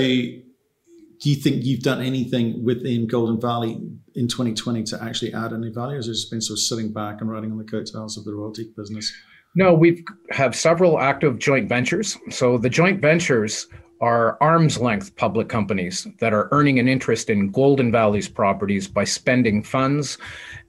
do 1.21 1.29
you 1.29 1.35
think 1.35 1.63
you've 1.63 1.81
done 1.81 2.01
anything 2.01 2.63
within 2.63 3.05
Golden 3.07 3.39
Valley 3.39 3.79
in 4.15 4.27
2020 4.27 4.83
to 4.85 5.03
actually 5.03 5.33
add 5.33 5.53
any 5.53 5.69
value, 5.69 5.93
or 5.93 5.97
has 5.97 6.07
it 6.07 6.13
just 6.13 6.31
been 6.31 6.41
sort 6.41 6.57
of 6.57 6.63
sitting 6.63 6.91
back 6.91 7.21
and 7.21 7.31
riding 7.31 7.51
on 7.51 7.59
the 7.59 7.63
coattails 7.63 8.17
of 8.17 8.25
the 8.25 8.33
royalty 8.33 8.71
business? 8.75 9.13
No, 9.53 9.71
we 9.73 10.03
have 10.31 10.55
several 10.55 10.99
active 10.99 11.37
joint 11.37 11.69
ventures. 11.69 12.17
So 12.31 12.57
the 12.57 12.69
joint 12.69 13.01
ventures 13.01 13.67
are 13.99 14.35
arm's 14.41 14.79
length 14.79 15.15
public 15.15 15.47
companies 15.47 16.07
that 16.19 16.33
are 16.33 16.49
earning 16.51 16.79
an 16.79 16.87
interest 16.87 17.29
in 17.29 17.51
Golden 17.51 17.91
Valley's 17.91 18.27
properties 18.27 18.87
by 18.87 19.03
spending 19.03 19.61
funds 19.61 20.17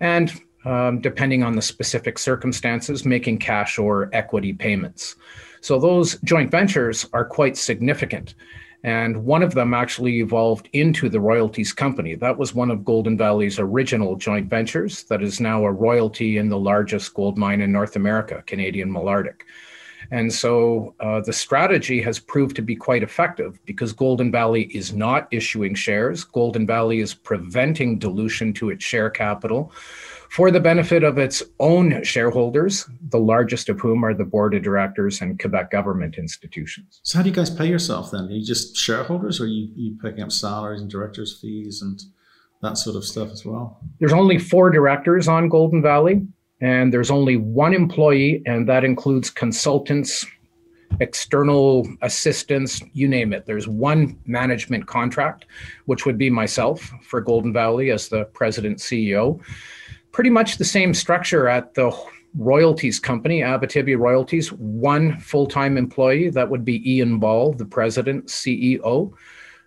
and 0.00 0.38
um, 0.66 1.00
depending 1.00 1.42
on 1.42 1.56
the 1.56 1.62
specific 1.62 2.18
circumstances, 2.18 3.06
making 3.06 3.38
cash 3.38 3.78
or 3.78 4.10
equity 4.12 4.52
payments. 4.52 5.16
So 5.62 5.78
those 5.78 6.18
joint 6.24 6.50
ventures 6.50 7.08
are 7.14 7.24
quite 7.24 7.56
significant. 7.56 8.34
And 8.84 9.24
one 9.24 9.42
of 9.42 9.54
them 9.54 9.74
actually 9.74 10.18
evolved 10.18 10.68
into 10.72 11.08
the 11.08 11.20
royalties 11.20 11.72
company. 11.72 12.16
That 12.16 12.36
was 12.36 12.54
one 12.54 12.70
of 12.70 12.84
Golden 12.84 13.16
Valley's 13.16 13.60
original 13.60 14.16
joint 14.16 14.50
ventures 14.50 15.04
that 15.04 15.22
is 15.22 15.40
now 15.40 15.64
a 15.64 15.72
royalty 15.72 16.38
in 16.38 16.48
the 16.48 16.58
largest 16.58 17.14
gold 17.14 17.38
mine 17.38 17.60
in 17.60 17.70
North 17.70 17.94
America, 17.94 18.42
Canadian 18.46 18.90
Malartic. 18.90 19.42
And 20.10 20.32
so 20.32 20.94
uh, 21.00 21.20
the 21.20 21.32
strategy 21.32 22.02
has 22.02 22.18
proved 22.18 22.56
to 22.56 22.62
be 22.62 22.74
quite 22.74 23.02
effective 23.02 23.58
because 23.64 23.92
Golden 23.92 24.32
Valley 24.32 24.64
is 24.64 24.92
not 24.92 25.28
issuing 25.30 25.74
shares. 25.74 26.24
Golden 26.24 26.66
Valley 26.66 27.00
is 27.00 27.14
preventing 27.14 27.98
dilution 27.98 28.52
to 28.54 28.70
its 28.70 28.84
share 28.84 29.10
capital 29.10 29.72
for 30.32 30.50
the 30.50 30.60
benefit 30.60 31.04
of 31.04 31.18
its 31.18 31.42
own 31.60 32.02
shareholders, 32.02 32.88
the 33.10 33.18
largest 33.18 33.68
of 33.68 33.78
whom 33.78 34.02
are 34.02 34.14
the 34.14 34.24
board 34.24 34.54
of 34.54 34.62
directors 34.62 35.20
and 35.20 35.38
Quebec 35.38 35.70
government 35.70 36.16
institutions. 36.16 37.00
So, 37.02 37.18
how 37.18 37.22
do 37.22 37.28
you 37.28 37.34
guys 37.34 37.50
pay 37.50 37.66
yourself 37.66 38.10
then? 38.10 38.24
Are 38.24 38.30
you 38.30 38.42
just 38.42 38.74
shareholders, 38.74 39.40
or 39.40 39.44
are 39.44 39.48
you, 39.48 39.68
you 39.76 39.98
picking 40.00 40.22
up 40.22 40.32
salaries 40.32 40.80
and 40.80 40.90
directors' 40.90 41.38
fees 41.38 41.82
and 41.82 42.00
that 42.62 42.78
sort 42.78 42.96
of 42.96 43.04
stuff 43.04 43.30
as 43.30 43.44
well? 43.44 43.78
There's 44.00 44.14
only 44.14 44.38
four 44.38 44.70
directors 44.70 45.28
on 45.28 45.50
Golden 45.50 45.82
Valley, 45.82 46.26
and 46.62 46.90
there's 46.94 47.10
only 47.10 47.36
one 47.36 47.74
employee, 47.74 48.42
and 48.46 48.66
that 48.70 48.84
includes 48.84 49.28
consultants, 49.28 50.24
external 51.00 51.86
assistants, 52.00 52.80
you 52.94 53.06
name 53.06 53.34
it. 53.34 53.44
There's 53.44 53.68
one 53.68 54.18
management 54.24 54.86
contract, 54.86 55.44
which 55.84 56.06
would 56.06 56.16
be 56.16 56.30
myself 56.30 56.90
for 57.02 57.20
Golden 57.20 57.52
Valley 57.52 57.90
as 57.90 58.08
the 58.08 58.24
president 58.32 58.78
CEO. 58.78 59.38
Pretty 60.12 60.30
much 60.30 60.58
the 60.58 60.64
same 60.64 60.92
structure 60.94 61.48
at 61.48 61.74
the 61.74 61.90
royalties 62.36 63.00
company, 63.00 63.40
Abitibi 63.40 63.98
Royalties, 63.98 64.52
one 64.52 65.18
full 65.20 65.46
time 65.46 65.76
employee. 65.76 66.30
That 66.30 66.48
would 66.48 66.64
be 66.64 66.96
Ian 66.96 67.18
Ball, 67.18 67.52
the 67.52 67.64
president, 67.64 68.26
CEO. 68.26 69.12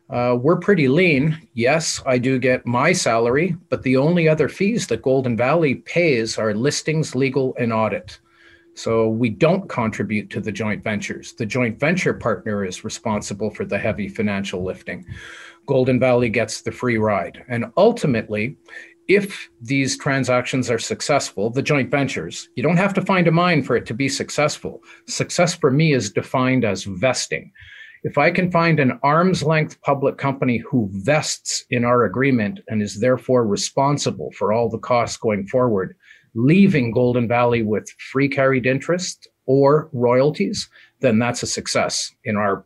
Uh, 0.10 0.38
we're 0.40 0.58
pretty 0.58 0.88
lean. 0.88 1.36
Yes, 1.54 2.02
I 2.06 2.20
do 2.20 2.38
get 2.38 2.66
my 2.66 2.94
salary, 2.94 3.56
but 3.70 3.82
the 3.82 3.98
only 3.98 4.30
other 4.30 4.48
fees 4.48 4.86
that 4.88 5.02
Golden 5.02 5.36
Valley 5.36 5.75
pays 5.75 6.38
are 6.38 6.54
listings, 6.54 7.16
legal, 7.16 7.56
and 7.58 7.74
audit. 7.74 8.20
So 8.75 9.08
we 9.08 9.30
don't 9.30 9.68
contribute 9.68 10.30
to 10.32 10.42
the 10.42 10.52
joint 10.52 10.84
ventures. 10.84 11.34
The 11.34 11.46
joint 11.46 11.80
venture 11.80 12.14
partner 12.14 12.66
is 12.66 12.84
responsible 12.84 13.50
for 13.50 13.66
the 13.66 13.80
heavy 13.80 14.10
financial 14.10 14.64
lifting. 14.64 15.06
Golden 15.66 16.00
Valley 16.00 16.30
gets 16.30 16.62
the 16.62 16.72
free 16.72 16.98
ride. 16.98 17.44
And 17.48 17.66
ultimately, 17.78 18.58
if 19.08 19.50
these 19.62 19.98
transactions 19.98 20.70
are 20.70 20.80
successful, 20.80 21.50
the 21.50 21.62
joint 21.62 21.92
ventures, 21.92 22.50
you 22.56 22.64
don't 22.64 22.78
have 22.78 22.94
to 22.96 23.02
find 23.02 23.28
a 23.28 23.32
mine 23.32 23.64
for 23.64 23.76
it 23.76 23.86
to 23.88 23.94
be 23.94 24.10
successful. 24.10 24.82
Success 25.08 25.54
for 25.54 25.72
me 25.72 25.94
is 25.94 26.12
defined 26.12 26.66
as 26.66 26.84
vesting. 26.86 27.52
If 28.04 28.18
I 28.18 28.30
can 28.30 28.52
find 28.52 28.80
an 28.80 29.00
arm's 29.04 29.42
length 29.42 29.82
public 29.82 30.18
company 30.18 30.58
who 30.60 30.90
vests 30.92 31.66
in 31.72 31.84
our 31.84 32.04
agreement 32.04 32.60
and 32.68 32.82
is 32.82 33.00
therefore 33.00 33.46
responsible 33.48 34.32
for 34.38 34.54
all 34.54 34.70
the 34.70 34.78
costs 34.78 35.18
going 35.18 35.48
forward, 35.48 35.96
leaving 36.36 36.92
Golden 36.92 37.28
Valley 37.28 37.64
with 37.64 37.90
free 38.12 38.30
carried 38.30 38.66
interest 38.66 39.28
or 39.48 39.90
royalties, 39.92 40.70
then 41.00 41.18
that's 41.20 41.44
a 41.44 41.48
success 41.48 42.14
in 42.24 42.38
our 42.38 42.66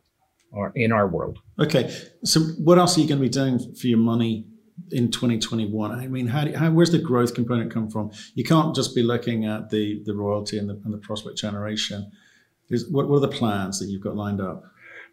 in 0.74 0.90
our 0.90 1.06
world. 1.06 1.38
Okay, 1.60 1.94
so 2.24 2.40
what 2.64 2.76
else 2.76 2.98
are 2.98 3.00
you 3.00 3.08
going 3.08 3.20
to 3.20 3.24
be 3.24 3.28
doing 3.28 3.58
for 3.76 3.86
your 3.86 3.98
money 3.98 4.44
in 4.90 5.10
2021? 5.10 5.92
I 5.92 6.06
mean, 6.08 6.26
how, 6.26 6.44
do, 6.44 6.56
how 6.56 6.70
where's 6.70 6.90
the 6.90 6.98
growth 6.98 7.34
component 7.34 7.72
come 7.72 7.90
from? 7.90 8.10
You 8.34 8.44
can't 8.44 8.74
just 8.74 8.94
be 8.94 9.02
looking 9.02 9.44
at 9.44 9.70
the 9.70 10.02
the 10.04 10.14
royalty 10.14 10.58
and 10.58 10.68
the, 10.68 10.80
and 10.84 10.92
the 10.92 10.98
prospect 10.98 11.38
generation. 11.38 12.10
what, 12.90 13.08
what 13.08 13.16
are 13.16 13.20
the 13.20 13.28
plans 13.28 13.78
that 13.78 13.86
you've 13.86 14.02
got 14.02 14.16
lined 14.16 14.40
up? 14.40 14.64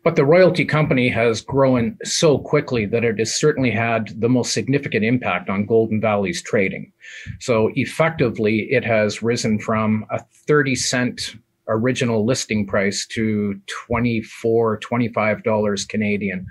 But 0.04 0.16
the 0.16 0.26
royalty 0.26 0.64
company 0.64 1.10
has 1.10 1.42
grown 1.42 1.98
so 2.04 2.38
quickly 2.38 2.86
that 2.86 3.04
it 3.04 3.20
has 3.20 3.38
certainly 3.38 3.72
had 3.72 4.20
the 4.22 4.30
most 4.30 4.54
significant 4.54 5.04
impact 5.04 5.50
on 5.50 5.66
Golden 5.66 6.00
Valley's 6.00 6.42
trading. 6.42 6.94
So 7.40 7.72
effectively, 7.76 8.68
it 8.70 8.86
has 8.86 9.22
risen 9.22 9.60
from 9.60 10.06
a 10.10 10.24
30 10.48 10.76
cent 10.76 11.36
original 11.68 12.26
listing 12.26 12.66
price 12.66 13.06
to 13.08 13.60
24 13.88 14.80
$25 14.80 15.90
Canadian 15.90 16.48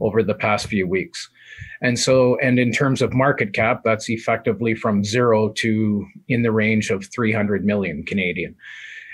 over 0.00 0.22
the 0.22 0.34
past 0.34 0.66
few 0.66 0.86
weeks. 0.86 1.28
And 1.82 1.98
so, 1.98 2.36
and 2.40 2.58
in 2.58 2.72
terms 2.72 3.00
of 3.00 3.14
market 3.14 3.54
cap, 3.54 3.82
that's 3.84 4.10
effectively 4.10 4.74
from 4.74 5.04
zero 5.04 5.50
to 5.56 6.06
in 6.28 6.42
the 6.42 6.52
range 6.52 6.90
of 6.90 7.06
300 7.06 7.64
million 7.64 8.04
Canadian. 8.04 8.54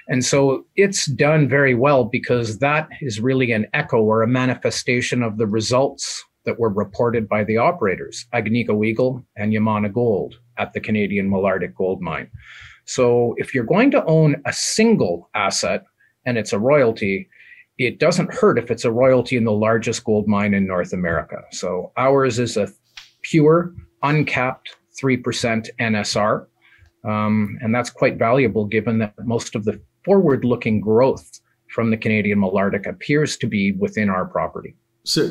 And 0.08 0.24
so 0.24 0.64
it's 0.76 1.06
done 1.06 1.48
very 1.48 1.74
well 1.74 2.04
because 2.04 2.58
that 2.58 2.88
is 3.00 3.20
really 3.20 3.52
an 3.52 3.66
echo 3.74 3.98
or 3.98 4.22
a 4.22 4.28
manifestation 4.28 5.22
of 5.22 5.36
the 5.36 5.46
results 5.46 6.24
that 6.44 6.60
were 6.60 6.70
reported 6.70 7.28
by 7.28 7.44
the 7.44 7.56
operators, 7.56 8.24
Agnico 8.32 8.86
Eagle 8.86 9.24
and 9.36 9.52
Yamana 9.52 9.92
Gold 9.92 10.36
at 10.58 10.72
the 10.72 10.80
Canadian 10.80 11.28
Malartic 11.28 11.74
Gold 11.74 12.00
Mine. 12.00 12.30
So 12.84 13.34
if 13.36 13.52
you're 13.52 13.64
going 13.64 13.90
to 13.90 14.04
own 14.04 14.40
a 14.46 14.52
single 14.52 15.28
asset 15.34 15.84
and 16.24 16.38
it's 16.38 16.52
a 16.52 16.58
royalty, 16.58 17.28
it 17.78 17.98
doesn't 17.98 18.32
hurt 18.32 18.58
if 18.58 18.70
it's 18.70 18.84
a 18.84 18.90
royalty 18.90 19.36
in 19.36 19.44
the 19.44 19.52
largest 19.52 20.04
gold 20.04 20.26
mine 20.26 20.54
in 20.54 20.66
North 20.66 20.92
America. 20.92 21.42
So 21.52 21.92
ours 21.96 22.38
is 22.38 22.56
a 22.56 22.68
pure, 23.22 23.74
uncapped 24.02 24.76
3% 25.00 25.68
NSR. 25.78 26.46
Um, 27.04 27.58
and 27.60 27.74
that's 27.74 27.90
quite 27.90 28.18
valuable 28.18 28.64
given 28.64 28.98
that 28.98 29.14
most 29.24 29.54
of 29.54 29.64
the 29.64 29.80
forward 30.04 30.44
looking 30.44 30.80
growth 30.80 31.40
from 31.68 31.90
the 31.90 31.96
Canadian 31.96 32.40
Malartic 32.40 32.88
appears 32.88 33.36
to 33.36 33.46
be 33.46 33.72
within 33.72 34.08
our 34.08 34.24
property. 34.24 34.74
So, 35.04 35.28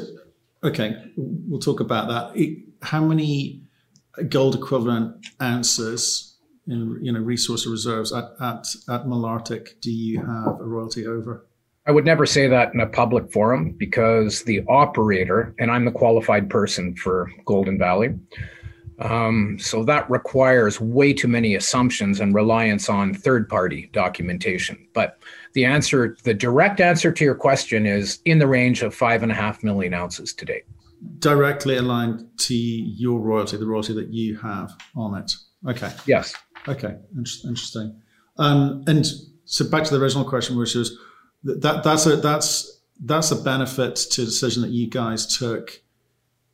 okay, 0.64 0.96
we'll 1.18 1.60
talk 1.60 1.80
about 1.80 2.08
that. 2.08 2.64
How 2.82 3.04
many 3.04 3.64
gold 4.30 4.56
equivalent 4.56 5.25
ounces 5.42 6.38
in 6.68 7.00
you 7.02 7.12
know 7.12 7.20
resource 7.20 7.68
reserves 7.68 8.12
at, 8.14 8.25
at, 8.40 8.66
at 8.90 9.06
Malartic 9.06 9.80
do 9.82 9.92
you 9.92 10.20
have 10.20 10.60
a 10.60 10.64
royalty 10.64 11.06
over? 11.06 11.48
I 11.88 11.92
would 11.92 12.06
never 12.06 12.25
say 12.25 12.48
that 12.48 12.74
in 12.74 12.80
a 12.80 12.88
public 12.88 13.32
forum 13.32 13.75
because 13.77 14.44
the 14.44 14.63
operator, 14.68 15.54
and 15.60 15.70
I'm 15.70 15.86
the 15.86 15.92
qualified 15.92 16.50
person 16.50 16.96
for 16.96 17.32
Golden 17.46 17.77
Valley, 17.77 18.15
um, 19.00 19.58
so 19.60 19.84
that 19.84 20.10
requires 20.10 20.80
way 20.80 21.13
too 21.13 21.27
many 21.27 21.56
assumptions 21.56 22.20
and 22.20 22.34
reliance 22.34 22.89
on 22.89 23.13
third 23.13 23.48
party 23.50 23.89
documentation. 23.94 24.88
But 24.94 25.20
the 25.54 25.65
answer, 25.65 26.18
the 26.24 26.34
direct 26.34 26.80
answer 26.80 27.12
to 27.12 27.24
your 27.24 27.36
question 27.36 27.86
is 27.86 28.20
in 28.25 28.39
the 28.39 28.48
range 28.48 28.82
of 28.82 28.96
five 28.96 29.22
and 29.22 29.32
a 29.32 29.36
half 29.36 29.63
million 29.63 29.94
ounces 29.94 30.34
to 30.34 30.46
date. 30.46 30.63
Directly 31.20 31.77
aligned 31.77 32.25
to 32.39 32.56
your 32.56 33.20
royalty, 33.20 33.58
the 33.58 33.65
royalty 33.65 33.94
that 33.94 34.10
you 34.13 34.38
have 34.38 34.72
on 34.96 35.22
it. 35.22 35.32
Okay. 35.68 35.92
Yes. 36.08 36.34
Okay. 36.68 36.96
Interesting. 37.15 38.01
Um, 38.38 38.84
and 38.88 39.06
so 39.44 39.70
back 39.70 39.84
to 39.84 39.94
the 39.94 40.01
original 40.01 40.27
question, 40.27 40.58
which 40.58 40.74
was 40.74 40.98
that 41.46 41.84
that's 41.84 42.06
a 42.06 42.18
that's 42.18 42.82
that's 43.00 43.32
a 43.32 43.36
benefit 43.36 43.96
to 43.96 44.22
a 44.22 44.25
decision 44.25 44.62
that 44.62 44.72
you 44.72 44.88
guys 44.88 45.38
took 45.38 45.82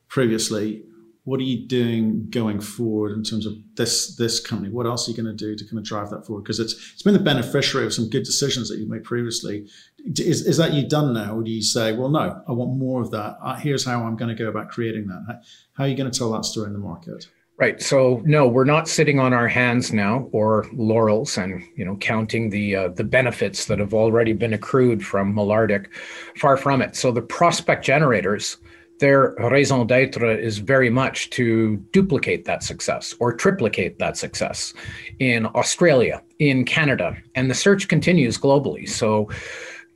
previously 0.08 0.84
what 1.24 1.40
are 1.40 1.44
you 1.44 1.68
doing 1.68 2.28
going 2.30 2.60
forward 2.60 3.12
in 3.12 3.24
terms 3.24 3.46
of 3.46 3.54
this 3.76 4.16
this 4.16 4.40
company? 4.40 4.72
What 4.72 4.88
else 4.88 5.08
are 5.08 5.12
you 5.12 5.18
going 5.22 5.36
to 5.36 5.46
do 5.46 5.56
to 5.56 5.66
kind 5.66 5.78
of 5.78 5.86
drive 5.86 6.10
that 6.10 6.26
forward? 6.26 6.44
Because 6.44 6.60
it's 6.60 6.74
it's 6.94 7.04
been 7.04 7.14
the 7.14 7.20
beneficiary 7.20 7.86
of 7.86 7.94
some 7.94 8.10
good 8.10 8.24
decisions 8.24 8.70
that 8.70 8.80
you've 8.80 8.90
made 8.90 9.04
previously. 9.04 9.68
Is, 10.04 10.48
is 10.48 10.58
that 10.58 10.74
you 10.74 10.88
done 10.88 11.14
now, 11.14 11.38
or 11.38 11.44
do 11.44 11.52
you 11.52 11.62
say, 11.62 11.94
well, 11.94 12.10
no, 12.10 12.42
I 12.48 12.52
want 12.54 12.76
more 12.76 13.02
of 13.02 13.12
that? 13.12 13.38
Here's 13.60 13.86
how 13.86 14.04
I'm 14.04 14.16
going 14.16 14.36
to 14.36 14.44
go 14.44 14.50
about 14.50 14.70
creating 14.70 15.08
that. 15.08 15.44
How 15.74 15.84
are 15.84 15.88
you 15.88 15.96
going 15.96 16.10
to 16.10 16.18
tell 16.18 16.32
that 16.32 16.46
story 16.46 16.68
in 16.68 16.74
the 16.74 16.80
market? 16.80 17.28
Right. 17.62 17.80
So 17.80 18.24
no, 18.26 18.48
we're 18.48 18.64
not 18.64 18.88
sitting 18.88 19.20
on 19.20 19.34
our 19.34 19.48
hands 19.48 19.94
now 19.94 20.28
or 20.32 20.66
laurels 20.74 21.38
and 21.38 21.64
you 21.76 21.86
know 21.86 21.96
counting 21.98 22.50
the 22.50 22.76
uh, 22.76 22.88
the 22.88 23.04
benefits 23.04 23.66
that 23.66 23.78
have 23.78 23.94
already 23.94 24.34
been 24.34 24.52
accrued 24.52 25.06
from 25.06 25.32
Malartic. 25.36 25.86
Far 26.38 26.58
from 26.58 26.82
it. 26.82 26.96
So 26.96 27.12
the 27.12 27.22
prospect 27.22 27.86
generators 27.86 28.58
their 29.02 29.36
raison 29.52 29.88
d'etre 29.88 30.42
is 30.42 30.60
very 30.60 30.90
much 30.90 31.32
to 31.32 31.78
duplicate 31.92 32.46
that 32.46 32.64
success 32.64 33.16
or 33.20 33.34
triplicate 33.34 33.98
that 33.98 34.16
success 34.16 34.74
in 35.18 35.48
Australia, 35.48 36.22
in 36.38 36.64
Canada, 36.66 37.18
and 37.34 37.50
the 37.50 37.56
search 37.56 37.88
continues 37.88 38.38
globally. 38.38 38.88
So, 38.88 39.28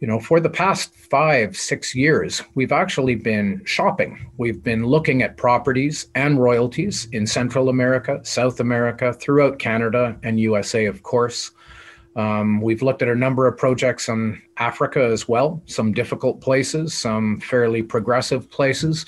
you 0.02 0.08
know, 0.08 0.20
for 0.20 0.40
the 0.40 0.50
past 0.50 0.94
five, 0.94 1.56
six 1.56 1.96
years, 1.96 2.44
we've 2.54 2.72
actually 2.72 3.16
been 3.16 3.62
shopping. 3.66 4.30
We've 4.38 4.62
been 4.62 4.86
looking 4.86 5.22
at 5.22 5.38
properties 5.38 6.08
and 6.16 6.40
royalties 6.40 7.08
in 7.12 7.26
Central 7.26 7.70
America, 7.70 8.20
South 8.24 8.60
America, 8.60 9.14
throughout 9.14 9.58
Canada 9.58 10.18
and 10.24 10.40
USA, 10.40 10.86
of 10.86 11.04
course. 11.04 11.52
Um, 12.16 12.62
we've 12.62 12.82
looked 12.82 13.02
at 13.02 13.10
a 13.10 13.16
number 13.16 13.48
of 13.48 13.58
projects 13.58 14.08
in 14.08 14.42
Africa 14.58 15.04
as 15.04 15.28
well, 15.28 15.62
some 15.66 15.94
difficult 15.94 16.40
places, 16.40 16.94
some 16.94 17.40
fairly 17.42 17.82
progressive 17.82 18.50
places 18.50 19.06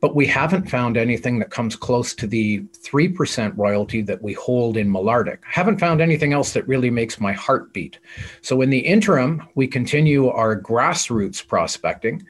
but 0.00 0.14
we 0.16 0.26
haven't 0.26 0.70
found 0.70 0.96
anything 0.96 1.38
that 1.38 1.50
comes 1.50 1.76
close 1.76 2.14
to 2.14 2.26
the 2.26 2.60
3% 2.60 3.56
royalty 3.56 4.00
that 4.02 4.22
we 4.22 4.32
hold 4.32 4.76
in 4.76 4.90
Malartic. 4.90 5.38
Haven't 5.42 5.78
found 5.78 6.00
anything 6.00 6.32
else 6.32 6.52
that 6.54 6.66
really 6.66 6.90
makes 6.90 7.20
my 7.20 7.32
heart 7.32 7.72
beat. 7.72 7.98
So 8.40 8.62
in 8.62 8.70
the 8.70 8.78
interim, 8.78 9.42
we 9.54 9.66
continue 9.66 10.28
our 10.28 10.60
grassroots 10.60 11.46
prospecting, 11.46 12.26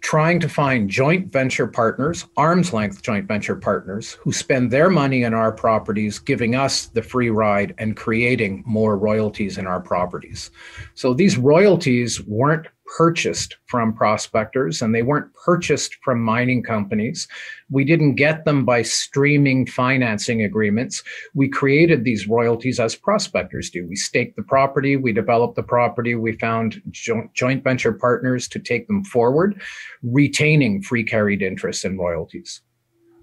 trying 0.00 0.38
to 0.40 0.48
find 0.48 0.88
joint 0.88 1.32
venture 1.32 1.66
partners, 1.66 2.24
arm's 2.36 2.72
length 2.72 3.02
joint 3.02 3.26
venture 3.26 3.56
partners 3.56 4.12
who 4.12 4.32
spend 4.32 4.70
their 4.70 4.88
money 4.88 5.24
in 5.24 5.34
our 5.34 5.50
properties, 5.50 6.18
giving 6.18 6.54
us 6.54 6.86
the 6.86 7.02
free 7.02 7.30
ride 7.30 7.74
and 7.78 7.96
creating 7.96 8.62
more 8.64 8.96
royalties 8.96 9.58
in 9.58 9.66
our 9.66 9.80
properties. 9.80 10.50
So 10.94 11.14
these 11.14 11.36
royalties 11.36 12.20
weren't 12.22 12.68
purchased 12.96 13.56
from 13.66 13.92
prospectors 13.92 14.80
and 14.80 14.94
they 14.94 15.02
weren't 15.02 15.32
purchased 15.34 15.96
from 16.02 16.20
mining 16.20 16.62
companies. 16.62 17.28
We 17.70 17.84
didn't 17.84 18.14
get 18.14 18.44
them 18.44 18.64
by 18.64 18.82
streaming 18.82 19.66
financing 19.66 20.42
agreements. 20.42 21.02
We 21.34 21.48
created 21.48 22.04
these 22.04 22.26
royalties 22.26 22.80
as 22.80 22.94
prospectors 22.94 23.70
do. 23.70 23.86
We 23.86 23.96
staked 23.96 24.36
the 24.36 24.42
property, 24.42 24.96
we 24.96 25.12
developed 25.12 25.56
the 25.56 25.62
property, 25.62 26.14
we 26.14 26.32
found 26.38 26.80
joint, 26.90 27.32
joint 27.34 27.62
venture 27.62 27.92
partners 27.92 28.48
to 28.48 28.58
take 28.58 28.86
them 28.86 29.04
forward, 29.04 29.60
retaining 30.02 30.82
free 30.82 31.04
carried 31.04 31.42
interest 31.42 31.84
and 31.84 31.98
royalties. 31.98 32.62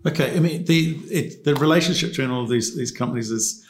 Okay, 0.05 0.35
I 0.35 0.39
mean 0.39 0.65
the 0.65 0.99
it, 1.09 1.43
the 1.43 1.55
relationship 1.55 2.11
between 2.11 2.29
all 2.29 2.43
of 2.43 2.49
these 2.49 2.77
these 2.77 2.91
companies 2.91 3.31
is 3.31 3.65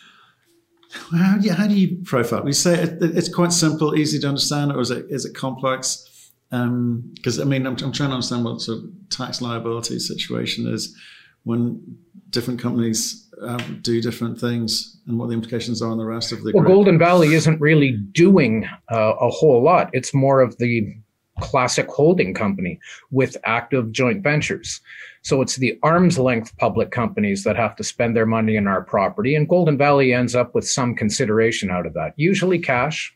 how 1.11 1.37
do 1.37 1.47
you, 1.47 1.53
how 1.53 1.67
do 1.67 1.75
you 1.75 1.97
profile? 2.03 2.43
We 2.43 2.53
say 2.53 2.81
it, 2.83 2.97
it's 3.01 3.33
quite 3.33 3.51
simple, 3.51 3.95
easy 3.95 4.19
to 4.19 4.27
understand, 4.27 4.71
or 4.71 4.79
is 4.81 4.91
it 4.91 5.05
is 5.09 5.25
it 5.25 5.35
complex? 5.35 6.31
Because 6.49 7.39
um, 7.39 7.41
I 7.41 7.43
mean, 7.43 7.65
I'm, 7.65 7.73
I'm, 7.73 7.91
trying 7.91 8.09
to 8.09 8.15
understand 8.15 8.45
what 8.45 8.61
sort 8.61 8.79
of 8.79 8.85
tax 9.09 9.41
liability 9.41 9.99
situation 9.99 10.67
is 10.67 10.95
when 11.43 11.81
different 12.29 12.59
companies 12.59 13.29
um, 13.41 13.79
do 13.81 14.01
different 14.01 14.39
things 14.39 15.01
and 15.07 15.17
what 15.17 15.27
the 15.27 15.33
implications 15.33 15.81
are 15.81 15.89
on 15.89 15.97
the 15.97 16.05
rest 16.05 16.31
of 16.31 16.43
the. 16.43 16.51
Well. 16.53 16.63
Golden 16.63 16.97
Valley 16.97 17.33
isn't 17.33 17.59
really 17.59 17.91
doing 18.11 18.67
uh, 18.91 19.13
a 19.19 19.29
whole 19.29 19.63
lot. 19.63 19.89
It's 19.93 20.13
more 20.13 20.41
of 20.41 20.57
the 20.57 20.95
classic 21.41 21.89
holding 21.89 22.33
company 22.33 22.79
with 23.11 23.35
active 23.43 23.91
joint 23.91 24.23
ventures. 24.23 24.81
So 25.25 25.41
it's 25.41 25.55
the 25.55 25.79
arm's 25.81 26.19
length 26.19 26.55
public 26.57 26.91
companies 26.91 27.43
that 27.45 27.55
have 27.55 27.75
to 27.77 27.83
spend 27.83 28.15
their 28.15 28.27
money 28.27 28.57
in 28.57 28.67
our 28.67 28.83
property, 28.83 29.33
and 29.33 29.49
Golden 29.49 29.75
Valley 29.75 30.13
ends 30.13 30.35
up 30.35 30.53
with 30.53 30.69
some 30.69 30.93
consideration 30.93 31.71
out 31.71 31.87
of 31.87 31.95
that, 31.95 32.13
usually 32.15 32.59
cash 32.59 33.11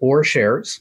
or 0.00 0.24
shares. 0.24 0.80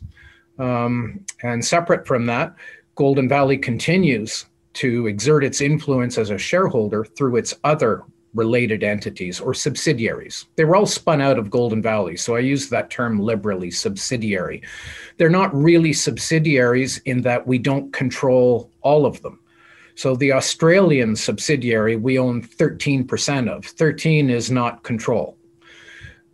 Um, 0.58 1.24
and 1.44 1.64
separate 1.64 2.08
from 2.08 2.26
that, 2.26 2.56
Golden 2.96 3.30
Valley 3.30 3.60
continues 3.60 4.48
to 4.74 5.06
exert 5.06 5.44
its 5.44 5.62
influence 5.62 6.18
as 6.18 6.32
a 6.32 6.38
shareholder 6.40 7.06
through 7.06 7.36
its 7.36 7.54
other 7.64 8.02
related 8.34 8.82
entities 8.84 9.40
or 9.40 9.54
subsidiaries. 9.54 10.48
They 10.56 10.66
were 10.66 10.76
all 10.76 10.88
spun 10.88 11.22
out 11.22 11.38
of 11.38 11.52
Golden 11.52 11.84
Valley, 11.84 12.18
so 12.18 12.36
I 12.36 12.40
use 12.40 12.70
that 12.70 12.90
term 12.90 13.20
liberally 13.20 13.70
subsidiary. 13.70 14.64
They're 15.18 15.30
not 15.30 15.54
really 15.54 15.94
subsidiaries 15.94 16.98
in 17.06 17.22
that 17.22 17.46
we 17.46 17.60
don't 17.60 17.94
control 17.94 18.72
all 18.82 19.06
of 19.06 19.22
them. 19.22 19.41
So 19.96 20.16
the 20.16 20.32
Australian 20.32 21.16
subsidiary 21.16 21.96
we 21.96 22.18
own 22.18 22.42
13% 22.42 23.50
of. 23.50 23.66
13 23.66 24.30
is 24.30 24.50
not 24.52 24.84
control. 24.84 25.38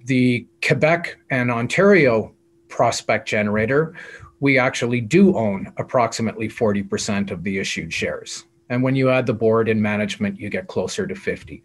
The 0.05 0.47
Quebec 0.65 1.17
and 1.29 1.51
Ontario 1.51 2.33
prospect 2.69 3.27
generator, 3.27 3.93
we 4.39 4.57
actually 4.57 5.01
do 5.01 5.35
own 5.35 5.73
approximately 5.77 6.47
40% 6.47 7.31
of 7.31 7.43
the 7.43 7.57
issued 7.57 7.91
shares. 7.91 8.45
And 8.69 8.83
when 8.83 8.95
you 8.95 9.09
add 9.09 9.25
the 9.25 9.33
board 9.33 9.69
and 9.69 9.81
management, 9.81 10.39
you 10.39 10.49
get 10.49 10.67
closer 10.67 11.07
to 11.07 11.15
50. 11.15 11.63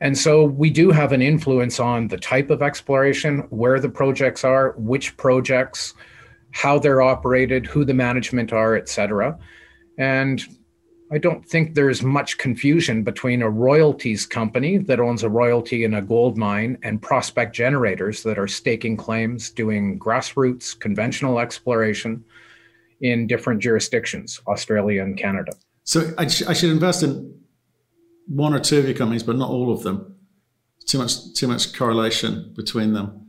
And 0.00 0.18
so 0.18 0.44
we 0.44 0.70
do 0.70 0.90
have 0.90 1.12
an 1.12 1.22
influence 1.22 1.78
on 1.78 2.08
the 2.08 2.18
type 2.18 2.50
of 2.50 2.62
exploration, 2.62 3.46
where 3.50 3.78
the 3.78 3.88
projects 3.88 4.42
are, 4.42 4.72
which 4.76 5.16
projects, 5.16 5.94
how 6.50 6.78
they're 6.78 7.00
operated, 7.00 7.66
who 7.66 7.84
the 7.84 7.94
management 7.94 8.52
are, 8.52 8.74
et 8.74 8.88
cetera. 8.88 9.38
And 9.98 10.44
I 11.12 11.18
don't 11.18 11.44
think 11.46 11.74
there's 11.74 12.02
much 12.02 12.38
confusion 12.38 13.02
between 13.02 13.42
a 13.42 13.50
royalties 13.50 14.24
company 14.24 14.78
that 14.78 14.98
owns 14.98 15.22
a 15.22 15.28
royalty 15.28 15.84
in 15.84 15.92
a 15.92 16.00
gold 16.00 16.38
mine 16.38 16.78
and 16.82 17.02
prospect 17.02 17.54
generators 17.54 18.22
that 18.22 18.38
are 18.38 18.48
staking 18.48 18.96
claims, 18.96 19.50
doing 19.50 19.98
grassroots 19.98 20.78
conventional 20.78 21.38
exploration 21.38 22.24
in 23.02 23.26
different 23.26 23.60
jurisdictions, 23.60 24.40
Australia 24.46 25.02
and 25.02 25.18
Canada. 25.18 25.52
So 25.84 26.14
I, 26.16 26.28
sh- 26.28 26.44
I, 26.46 26.54
should 26.54 26.70
invest 26.70 27.02
in 27.02 27.38
one 28.26 28.54
or 28.54 28.60
two 28.60 28.78
of 28.78 28.86
your 28.86 28.94
companies, 28.94 29.22
but 29.22 29.36
not 29.36 29.50
all 29.50 29.70
of 29.70 29.82
them. 29.82 30.16
Too 30.86 30.96
much, 30.96 31.34
too 31.34 31.46
much 31.46 31.76
correlation 31.76 32.54
between 32.56 32.94
them 32.94 33.26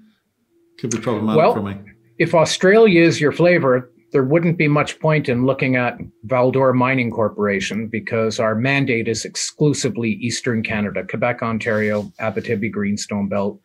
could 0.79 0.91
be 0.91 0.99
problematic 0.99 1.37
well, 1.37 1.53
for 1.53 1.61
me. 1.61 1.77
If 2.17 2.33
Australia 2.33 3.01
is 3.01 3.19
your 3.19 3.33
flavor, 3.33 3.91
there 4.13 4.23
wouldn't 4.23 4.59
be 4.59 4.67
much 4.67 4.99
point 4.99 5.27
in 5.27 5.45
looking 5.45 5.75
at 5.75 5.97
Val-d'Or 6.23 6.71
Mining 6.71 7.09
Corporation 7.09 7.87
because 7.87 8.39
our 8.39 8.53
mandate 8.53 9.07
is 9.07 9.25
exclusively 9.25 10.11
Eastern 10.21 10.61
Canada, 10.61 11.03
Quebec, 11.03 11.41
Ontario, 11.41 12.03
Abitibi, 12.21 12.71
Greenstone 12.71 13.27
Belt, 13.27 13.59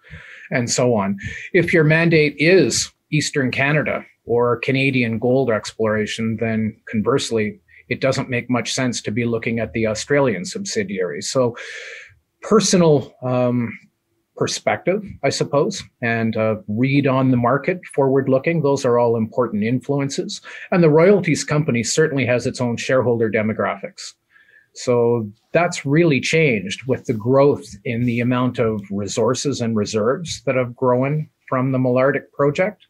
and 0.51 0.71
so 0.71 0.95
on. 0.95 1.19
If 1.53 1.75
your 1.75 1.85
mandate 1.85 2.35
is 2.39 2.91
Eastern 3.13 3.51
Canada 3.51 4.05
or 4.25 4.57
Canadian 4.61 5.19
gold 5.19 5.51
exploration, 5.51 6.39
then 6.41 6.75
conversely, 6.91 7.61
it 7.91 8.01
doesn't 8.01 8.31
make 8.31 8.49
much 8.49 8.73
sense 8.73 9.03
to 9.03 9.11
be 9.11 9.27
looking 9.27 9.61
at 9.61 9.75
the 9.75 9.87
Australian 9.87 10.47
subsidiaries. 10.47 11.31
So, 11.31 11.57
personal 12.41 13.15
um, 13.23 13.71
perspective, 14.39 15.05
I 15.23 15.31
suppose, 15.31 15.83
and 16.01 16.37
uh, 16.37 16.57
read 16.69 17.07
on 17.07 17.31
the 17.31 17.37
market, 17.37 17.81
forward 17.95 18.29
looking, 18.29 18.63
those 18.63 18.85
are 18.85 18.99
all 18.99 19.17
important 19.17 19.65
influences. 19.65 20.41
And 20.71 20.83
the 20.83 20.91
royalties 20.91 21.45
company 21.45 21.83
certainly 21.83 22.25
has 22.27 22.47
its 22.47 22.61
own 22.61 22.77
shareholder 22.77 23.31
demographics. 23.31 24.13
So 24.75 25.29
that's 25.53 25.85
really 25.85 26.21
changed 26.21 26.85
with 26.87 27.07
the 27.07 27.15
growth 27.15 27.67
in 27.85 28.05
the 28.05 28.21
amount 28.21 28.61
of 28.61 28.81
resources 28.91 29.61
and 29.61 29.75
reserves 29.77 30.43
that 30.43 30.55
have 30.55 30.77
grown 30.77 31.29
from 31.49 31.73
the 31.73 31.79
Malartic 31.79 32.31
project. 32.33 32.87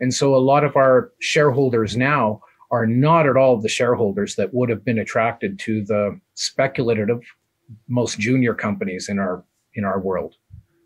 And 0.00 0.14
so 0.14 0.34
a 0.34 0.36
lot 0.36 0.64
of 0.64 0.76
our 0.76 1.12
shareholders 1.20 1.96
now 1.96 2.40
are 2.70 2.86
not 2.86 3.26
at 3.26 3.36
all 3.36 3.60
the 3.60 3.68
shareholders 3.68 4.36
that 4.36 4.54
would 4.54 4.68
have 4.68 4.84
been 4.84 4.98
attracted 4.98 5.58
to 5.60 5.84
the 5.84 6.20
speculative 6.34 7.20
most 7.88 8.18
junior 8.18 8.54
companies 8.54 9.08
in 9.08 9.18
our 9.18 9.44
in 9.74 9.84
our 9.84 10.00
world. 10.00 10.34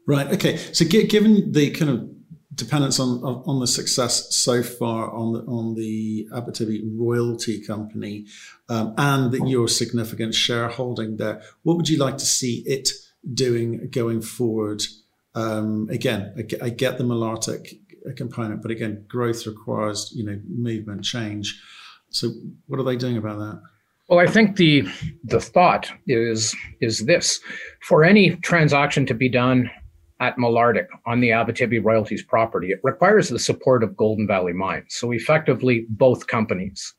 Right. 0.09 0.33
Okay. 0.33 0.57
So 0.73 0.87
given 0.87 1.53
the 1.53 1.71
kind 1.71 1.90
of 1.90 2.09
dependence 2.55 2.99
on 2.99 3.23
on 3.23 3.61
the 3.61 3.66
success 3.66 4.35
so 4.35 4.62
far 4.62 5.11
on 5.11 5.35
the 5.35 5.40
on 5.40 5.75
the 5.75 6.27
Abitibi 6.33 6.81
royalty 6.97 7.62
company 7.62 8.25
um, 8.71 8.94
and 8.97 9.31
that 9.33 9.47
your 9.47 9.68
significant 9.68 10.35
shareholding 10.35 11.18
there, 11.18 11.42
what 11.62 11.77
would 11.77 11.90
you 11.90 11.99
like 11.99 12.16
to 12.16 12.25
see 12.25 12.62
it 12.66 12.88
doing 13.35 13.90
going 13.90 14.23
forward? 14.23 14.83
Um, 15.35 15.88
again, 15.90 16.33
I, 16.62 16.71
get 16.71 16.97
the 16.97 17.05
Malartic 17.05 17.79
component, 18.16 18.62
but 18.62 18.71
again, 18.71 19.05
growth 19.09 19.47
requires 19.47 20.11
you 20.16 20.25
know 20.25 20.40
movement, 20.49 21.05
change. 21.05 21.61
So, 22.09 22.33
what 22.66 22.81
are 22.81 22.83
they 22.83 22.97
doing 22.97 23.18
about 23.18 23.40
that? 23.40 23.61
Well, 24.09 24.21
I 24.21 24.27
think 24.27 24.57
the 24.57 24.88
the 25.25 25.38
thought 25.38 25.92
is 26.07 26.57
is 26.81 27.05
this: 27.05 27.40
for 27.83 28.05
any 28.05 28.37
transaction 28.37 29.05
to 29.05 29.12
be 29.14 29.29
done 29.29 29.71
at 30.20 30.37
Malartic 30.37 30.87
on 31.07 31.20
the 31.20 31.31
Abitibi 31.31 31.83
royalties 31.83 32.22
property, 32.22 32.70
it 32.70 32.81
requires 32.83 33.28
the 33.28 33.38
support 33.38 33.83
of 33.85 33.96
Golden 33.96 34.26
Valley 34.26 34.52
Mines. 34.52 34.94
So 34.94 35.12
effectively, 35.12 35.87
both 35.90 36.26
companies. 36.26 36.94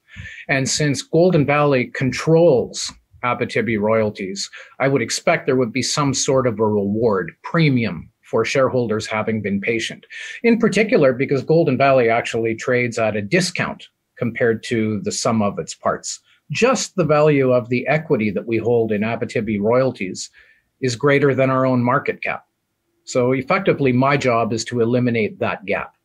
And 0.47 0.69
since 0.69 1.01
Golden 1.01 1.45
Valley 1.45 1.91
controls 1.93 2.91
Abitibi 3.23 3.79
royalties, 3.79 4.49
I 4.79 4.87
would 4.87 5.01
expect 5.01 5.45
there 5.45 5.55
would 5.55 5.73
be 5.73 5.81
some 5.81 6.13
sort 6.13 6.47
of 6.47 6.59
a 6.59 6.65
reward 6.65 7.31
premium 7.43 8.09
for 8.23 8.45
shareholders 8.45 9.07
having 9.07 9.41
been 9.41 9.59
patient. 9.59 10.05
In 10.43 10.59
particular, 10.59 11.13
because 11.13 11.43
Golden 11.43 11.77
Valley 11.77 12.09
actually 12.09 12.55
trades 12.55 12.97
at 12.97 13.15
a 13.15 13.21
discount 13.21 13.87
compared 14.17 14.63
to 14.63 15.01
the 15.01 15.11
sum 15.11 15.41
of 15.41 15.57
its 15.59 15.73
parts. 15.73 16.19
Just 16.51 16.95
the 16.95 17.05
value 17.05 17.51
of 17.51 17.69
the 17.69 17.87
equity 17.87 18.31
that 18.31 18.47
we 18.47 18.57
hold 18.57 18.91
in 18.91 19.01
Abitibi 19.01 19.59
royalties 19.59 20.29
is 20.81 20.95
greater 20.95 21.33
than 21.33 21.49
our 21.49 21.65
own 21.65 21.83
market 21.83 22.21
cap. 22.21 22.45
So 23.09 23.31
effectively, 23.31 23.91
my 23.91 24.17
job 24.17 24.53
is 24.53 24.63
to 24.65 24.81
eliminate 24.81 25.39
that 25.39 25.65
gap, 25.65 25.95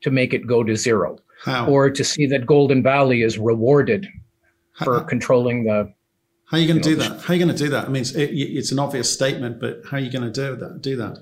to 0.00 0.10
make 0.10 0.32
it 0.32 0.46
go 0.46 0.64
to 0.64 0.76
zero, 0.76 1.18
How? 1.44 1.66
or 1.68 1.90
to 1.90 2.02
see 2.02 2.24
that 2.28 2.46
Golden 2.46 2.82
Valley 2.82 3.20
is 3.20 3.38
rewarded 3.38 4.06
for 4.82 5.00
How? 5.00 5.04
controlling 5.04 5.64
the. 5.64 5.92
How 6.46 6.56
are 6.56 6.60
you 6.60 6.66
going 6.66 6.80
to 6.80 6.88
do 6.88 6.96
that? 6.96 7.20
How 7.20 7.34
are 7.34 7.36
you 7.36 7.44
going 7.44 7.54
to 7.54 7.64
do 7.64 7.68
that? 7.68 7.84
I 7.84 7.88
mean, 7.88 8.00
it's, 8.00 8.12
it, 8.12 8.30
it's 8.32 8.72
an 8.72 8.78
obvious 8.78 9.12
statement, 9.12 9.60
but 9.60 9.82
how 9.90 9.98
are 9.98 10.00
you 10.00 10.10
going 10.10 10.24
to 10.24 10.30
do 10.32 10.56
that? 10.56 10.80
Do 10.80 10.96
that? 10.96 11.18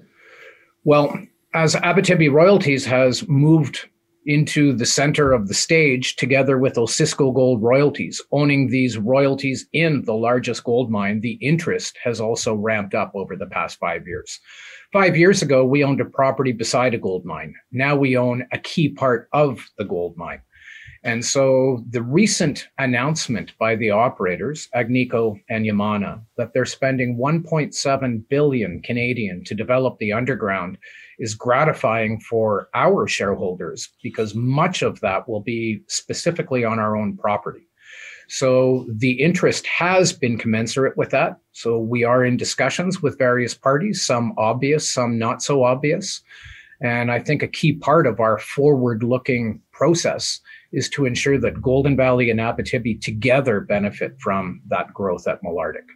Well, 0.84 1.18
as 1.52 1.74
Abitibi 1.74 2.30
Royalties 2.30 2.84
has 2.84 3.26
moved 3.26 3.88
into 4.26 4.72
the 4.72 4.86
center 4.86 5.32
of 5.32 5.48
the 5.48 5.54
stage 5.54 6.16
together 6.16 6.58
with 6.58 6.74
Osisko 6.74 7.34
Gold 7.34 7.62
royalties. 7.62 8.20
Owning 8.32 8.68
these 8.68 8.98
royalties 8.98 9.66
in 9.72 10.02
the 10.04 10.14
largest 10.14 10.64
gold 10.64 10.90
mine, 10.90 11.20
the 11.20 11.38
interest 11.40 11.96
has 12.02 12.20
also 12.20 12.54
ramped 12.54 12.94
up 12.94 13.12
over 13.14 13.36
the 13.36 13.46
past 13.46 13.78
five 13.78 14.06
years. 14.06 14.40
Five 14.92 15.16
years 15.16 15.42
ago, 15.42 15.64
we 15.64 15.84
owned 15.84 16.00
a 16.00 16.04
property 16.04 16.52
beside 16.52 16.94
a 16.94 16.98
gold 16.98 17.24
mine. 17.24 17.54
Now 17.72 17.96
we 17.96 18.16
own 18.16 18.46
a 18.52 18.58
key 18.58 18.88
part 18.88 19.28
of 19.32 19.64
the 19.78 19.84
gold 19.84 20.16
mine. 20.16 20.40
And 21.06 21.24
so 21.24 21.84
the 21.90 22.02
recent 22.02 22.66
announcement 22.78 23.56
by 23.58 23.76
the 23.76 23.90
operators, 23.90 24.68
Agnico 24.74 25.40
and 25.48 25.64
Yamana, 25.64 26.20
that 26.36 26.52
they're 26.52 26.64
spending 26.64 27.16
1.7 27.16 28.28
billion 28.28 28.82
Canadian 28.82 29.44
to 29.44 29.54
develop 29.54 29.98
the 29.98 30.12
underground 30.12 30.78
is 31.18 31.34
gratifying 31.34 32.20
for 32.20 32.68
our 32.74 33.06
shareholders 33.06 33.88
because 34.02 34.34
much 34.34 34.82
of 34.82 35.00
that 35.00 35.28
will 35.28 35.40
be 35.40 35.80
specifically 35.88 36.64
on 36.64 36.78
our 36.78 36.96
own 36.96 37.16
property. 37.16 37.66
So 38.28 38.86
the 38.88 39.12
interest 39.12 39.66
has 39.66 40.12
been 40.12 40.38
commensurate 40.38 40.96
with 40.96 41.10
that. 41.10 41.38
So 41.52 41.78
we 41.78 42.04
are 42.04 42.24
in 42.24 42.36
discussions 42.36 43.00
with 43.00 43.18
various 43.18 43.54
parties, 43.54 44.04
some 44.04 44.34
obvious, 44.36 44.90
some 44.90 45.18
not 45.18 45.42
so 45.42 45.62
obvious. 45.62 46.22
And 46.80 47.10
I 47.10 47.20
think 47.20 47.42
a 47.42 47.48
key 47.48 47.74
part 47.74 48.06
of 48.06 48.20
our 48.20 48.38
forward 48.38 49.02
looking 49.02 49.62
process 49.72 50.40
is 50.72 50.88
to 50.90 51.06
ensure 51.06 51.38
that 51.38 51.62
Golden 51.62 51.96
Valley 51.96 52.30
and 52.30 52.40
Abitibi 52.40 53.00
together 53.00 53.60
benefit 53.60 54.16
from 54.20 54.60
that 54.68 54.92
growth 54.92 55.26
at 55.26 55.42
Malartic. 55.42 55.86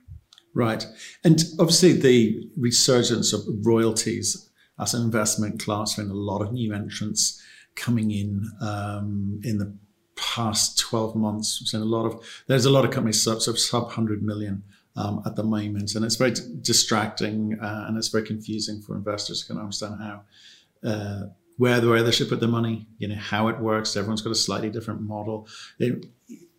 Right. 0.54 0.86
And 1.22 1.42
obviously, 1.58 1.92
the 1.92 2.48
resurgence 2.56 3.32
of 3.32 3.42
royalties 3.62 4.49
as 4.80 4.94
an 4.94 5.02
investment 5.02 5.62
class, 5.62 5.98
and 5.98 6.10
a 6.10 6.14
lot 6.14 6.42
of 6.42 6.52
new 6.52 6.72
entrants 6.72 7.42
coming 7.76 8.10
in 8.10 8.50
um, 8.60 9.40
in 9.44 9.58
the 9.58 9.76
past 10.16 10.78
12 10.78 11.16
months. 11.16 11.60
We've 11.60 11.68
seen 11.68 11.80
a 11.80 11.84
lot 11.84 12.06
of, 12.06 12.42
there's 12.46 12.66
a 12.66 12.70
lot 12.70 12.84
of 12.84 12.90
companies 12.90 13.22
sub, 13.22 13.40
sub, 13.40 13.58
sub 13.58 13.84
100 13.84 14.22
million 14.22 14.62
um, 14.96 15.22
at 15.24 15.36
the 15.36 15.42
moment. 15.42 15.94
And 15.94 16.04
it's 16.04 16.16
very 16.16 16.34
distracting 16.60 17.58
uh, 17.60 17.84
and 17.88 17.96
it's 17.96 18.08
very 18.08 18.24
confusing 18.24 18.82
for 18.82 18.94
investors 18.96 19.42
to 19.42 19.48
kind 19.48 19.58
of 19.58 19.64
understand 19.64 20.00
how. 20.00 20.22
Uh, 20.82 21.26
where, 21.56 21.78
where 21.86 22.02
they 22.02 22.10
should 22.10 22.30
put 22.30 22.40
their 22.40 22.48
money, 22.48 22.86
you 22.96 23.06
know, 23.06 23.16
how 23.16 23.48
it 23.48 23.60
works. 23.60 23.94
Everyone's 23.94 24.22
got 24.22 24.30
a 24.30 24.34
slightly 24.34 24.70
different 24.70 25.02
model. 25.02 25.46
It, 25.78 26.06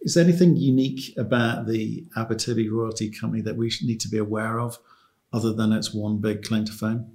is 0.02 0.14
there 0.14 0.24
anything 0.24 0.58
unique 0.58 1.18
about 1.18 1.66
the 1.66 2.06
Abitibi 2.16 2.72
Royalty 2.72 3.10
Company 3.10 3.42
that 3.42 3.56
we 3.56 3.72
need 3.82 4.00
to 4.02 4.10
be 4.10 4.20
aware 4.20 4.60
of, 4.60 4.78
other 5.34 5.54
than 5.54 5.72
it's 5.72 5.92
one 5.92 6.18
big 6.20 6.44
claim 6.44 6.66
to 6.66 6.72
fame? 6.72 7.08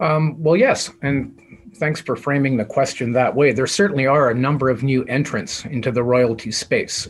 Um, 0.00 0.42
well, 0.42 0.56
yes, 0.56 0.90
and 1.02 1.40
thanks 1.76 2.00
for 2.00 2.16
framing 2.16 2.56
the 2.56 2.64
question 2.64 3.12
that 3.12 3.34
way. 3.34 3.52
There 3.52 3.66
certainly 3.66 4.06
are 4.06 4.30
a 4.30 4.34
number 4.34 4.68
of 4.68 4.82
new 4.82 5.04
entrants 5.04 5.64
into 5.64 5.90
the 5.90 6.02
royalty 6.02 6.50
space 6.50 7.08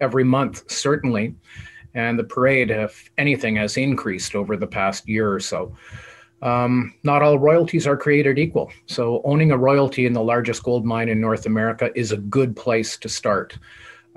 every 0.00 0.24
month, 0.24 0.70
certainly, 0.70 1.34
and 1.94 2.18
the 2.18 2.24
parade, 2.24 2.70
if 2.70 3.10
anything, 3.18 3.56
has 3.56 3.76
increased 3.76 4.34
over 4.34 4.56
the 4.56 4.66
past 4.66 5.08
year 5.08 5.32
or 5.32 5.40
so. 5.40 5.74
Um, 6.40 6.94
not 7.02 7.22
all 7.22 7.38
royalties 7.38 7.86
are 7.86 7.96
created 7.96 8.38
equal. 8.38 8.70
So, 8.86 9.20
owning 9.24 9.50
a 9.50 9.58
royalty 9.58 10.06
in 10.06 10.12
the 10.12 10.22
largest 10.22 10.62
gold 10.62 10.84
mine 10.84 11.08
in 11.08 11.20
North 11.20 11.46
America 11.46 11.90
is 11.96 12.12
a 12.12 12.16
good 12.16 12.54
place 12.54 12.96
to 12.98 13.08
start. 13.08 13.58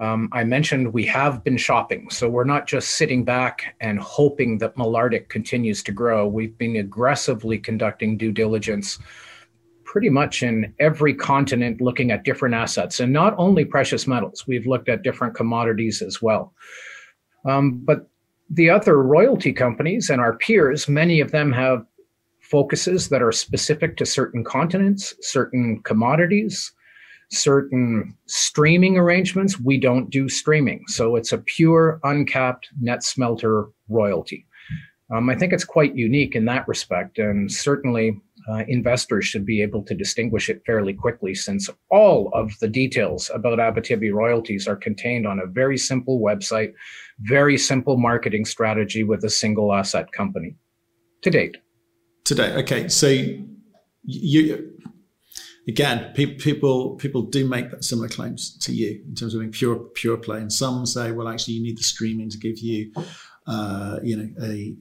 Um, 0.01 0.29
I 0.31 0.43
mentioned 0.43 0.93
we 0.93 1.05
have 1.05 1.43
been 1.43 1.57
shopping, 1.57 2.09
so 2.09 2.27
we're 2.27 2.43
not 2.43 2.65
just 2.65 2.97
sitting 2.97 3.23
back 3.23 3.75
and 3.81 3.99
hoping 3.99 4.57
that 4.57 4.75
Malartic 4.75 5.29
continues 5.29 5.83
to 5.83 5.91
grow. 5.91 6.27
We've 6.27 6.57
been 6.57 6.77
aggressively 6.77 7.59
conducting 7.59 8.17
due 8.17 8.31
diligence 8.31 8.97
pretty 9.83 10.09
much 10.09 10.41
in 10.41 10.73
every 10.79 11.13
continent 11.13 11.81
looking 11.81 12.09
at 12.09 12.23
different 12.23 12.55
assets 12.55 12.99
and 12.99 13.13
not 13.13 13.35
only 13.37 13.63
precious 13.63 14.07
metals, 14.07 14.47
we've 14.47 14.65
looked 14.65 14.89
at 14.89 15.03
different 15.03 15.35
commodities 15.35 16.01
as 16.01 16.19
well. 16.19 16.51
Um, 17.45 17.81
but 17.85 18.09
the 18.49 18.71
other 18.71 19.03
royalty 19.03 19.53
companies 19.53 20.09
and 20.09 20.19
our 20.19 20.35
peers, 20.35 20.89
many 20.89 21.19
of 21.19 21.31
them 21.31 21.51
have 21.51 21.85
focuses 22.39 23.09
that 23.09 23.21
are 23.21 23.31
specific 23.31 23.97
to 23.97 24.05
certain 24.05 24.43
continents, 24.43 25.13
certain 25.21 25.79
commodities 25.83 26.71
certain 27.31 28.15
streaming 28.27 28.97
arrangements, 28.97 29.59
we 29.59 29.79
don't 29.79 30.09
do 30.09 30.27
streaming. 30.27 30.83
So 30.87 31.15
it's 31.15 31.31
a 31.31 31.37
pure, 31.37 31.99
uncapped 32.03 32.69
net 32.79 33.03
smelter 33.03 33.67
royalty. 33.89 34.45
Um, 35.13 35.29
I 35.29 35.35
think 35.35 35.51
it's 35.51 35.65
quite 35.65 35.95
unique 35.95 36.35
in 36.35 36.45
that 36.45 36.67
respect. 36.67 37.19
And 37.19 37.51
certainly 37.51 38.19
uh, 38.49 38.63
investors 38.67 39.25
should 39.25 39.45
be 39.45 39.61
able 39.61 39.83
to 39.83 39.93
distinguish 39.93 40.49
it 40.49 40.61
fairly 40.65 40.93
quickly 40.93 41.35
since 41.35 41.69
all 41.89 42.29
of 42.33 42.57
the 42.59 42.67
details 42.67 43.29
about 43.33 43.59
Abitibi 43.59 44.11
royalties 44.13 44.67
are 44.67 44.75
contained 44.75 45.27
on 45.27 45.39
a 45.39 45.45
very 45.45 45.77
simple 45.77 46.19
website, 46.19 46.73
very 47.19 47.57
simple 47.57 47.97
marketing 47.97 48.45
strategy 48.45 49.03
with 49.03 49.23
a 49.23 49.29
single 49.29 49.73
asset 49.73 50.11
company 50.11 50.55
to 51.21 51.29
date. 51.29 51.57
Today, 52.23 52.53
okay. 52.55 52.87
So 52.87 53.07
you 54.03 54.80
again, 55.67 56.11
pe- 56.15 56.35
people 56.35 56.95
people 56.95 57.23
do 57.23 57.47
make 57.47 57.65
similar 57.81 58.09
claims 58.09 58.57
to 58.59 58.73
you 58.73 59.03
in 59.07 59.15
terms 59.15 59.33
of 59.33 59.41
being 59.41 59.51
pure 59.51 59.75
pure 59.93 60.17
play, 60.17 60.39
and 60.39 60.51
some 60.51 60.85
say, 60.85 61.11
well, 61.11 61.27
actually, 61.27 61.55
you 61.55 61.63
need 61.63 61.77
the 61.77 61.83
streaming 61.83 62.29
to 62.29 62.37
give 62.37 62.59
you, 62.59 62.91
uh, 63.47 63.99
you 64.03 64.17
know, 64.17 64.29
a, 64.41 64.75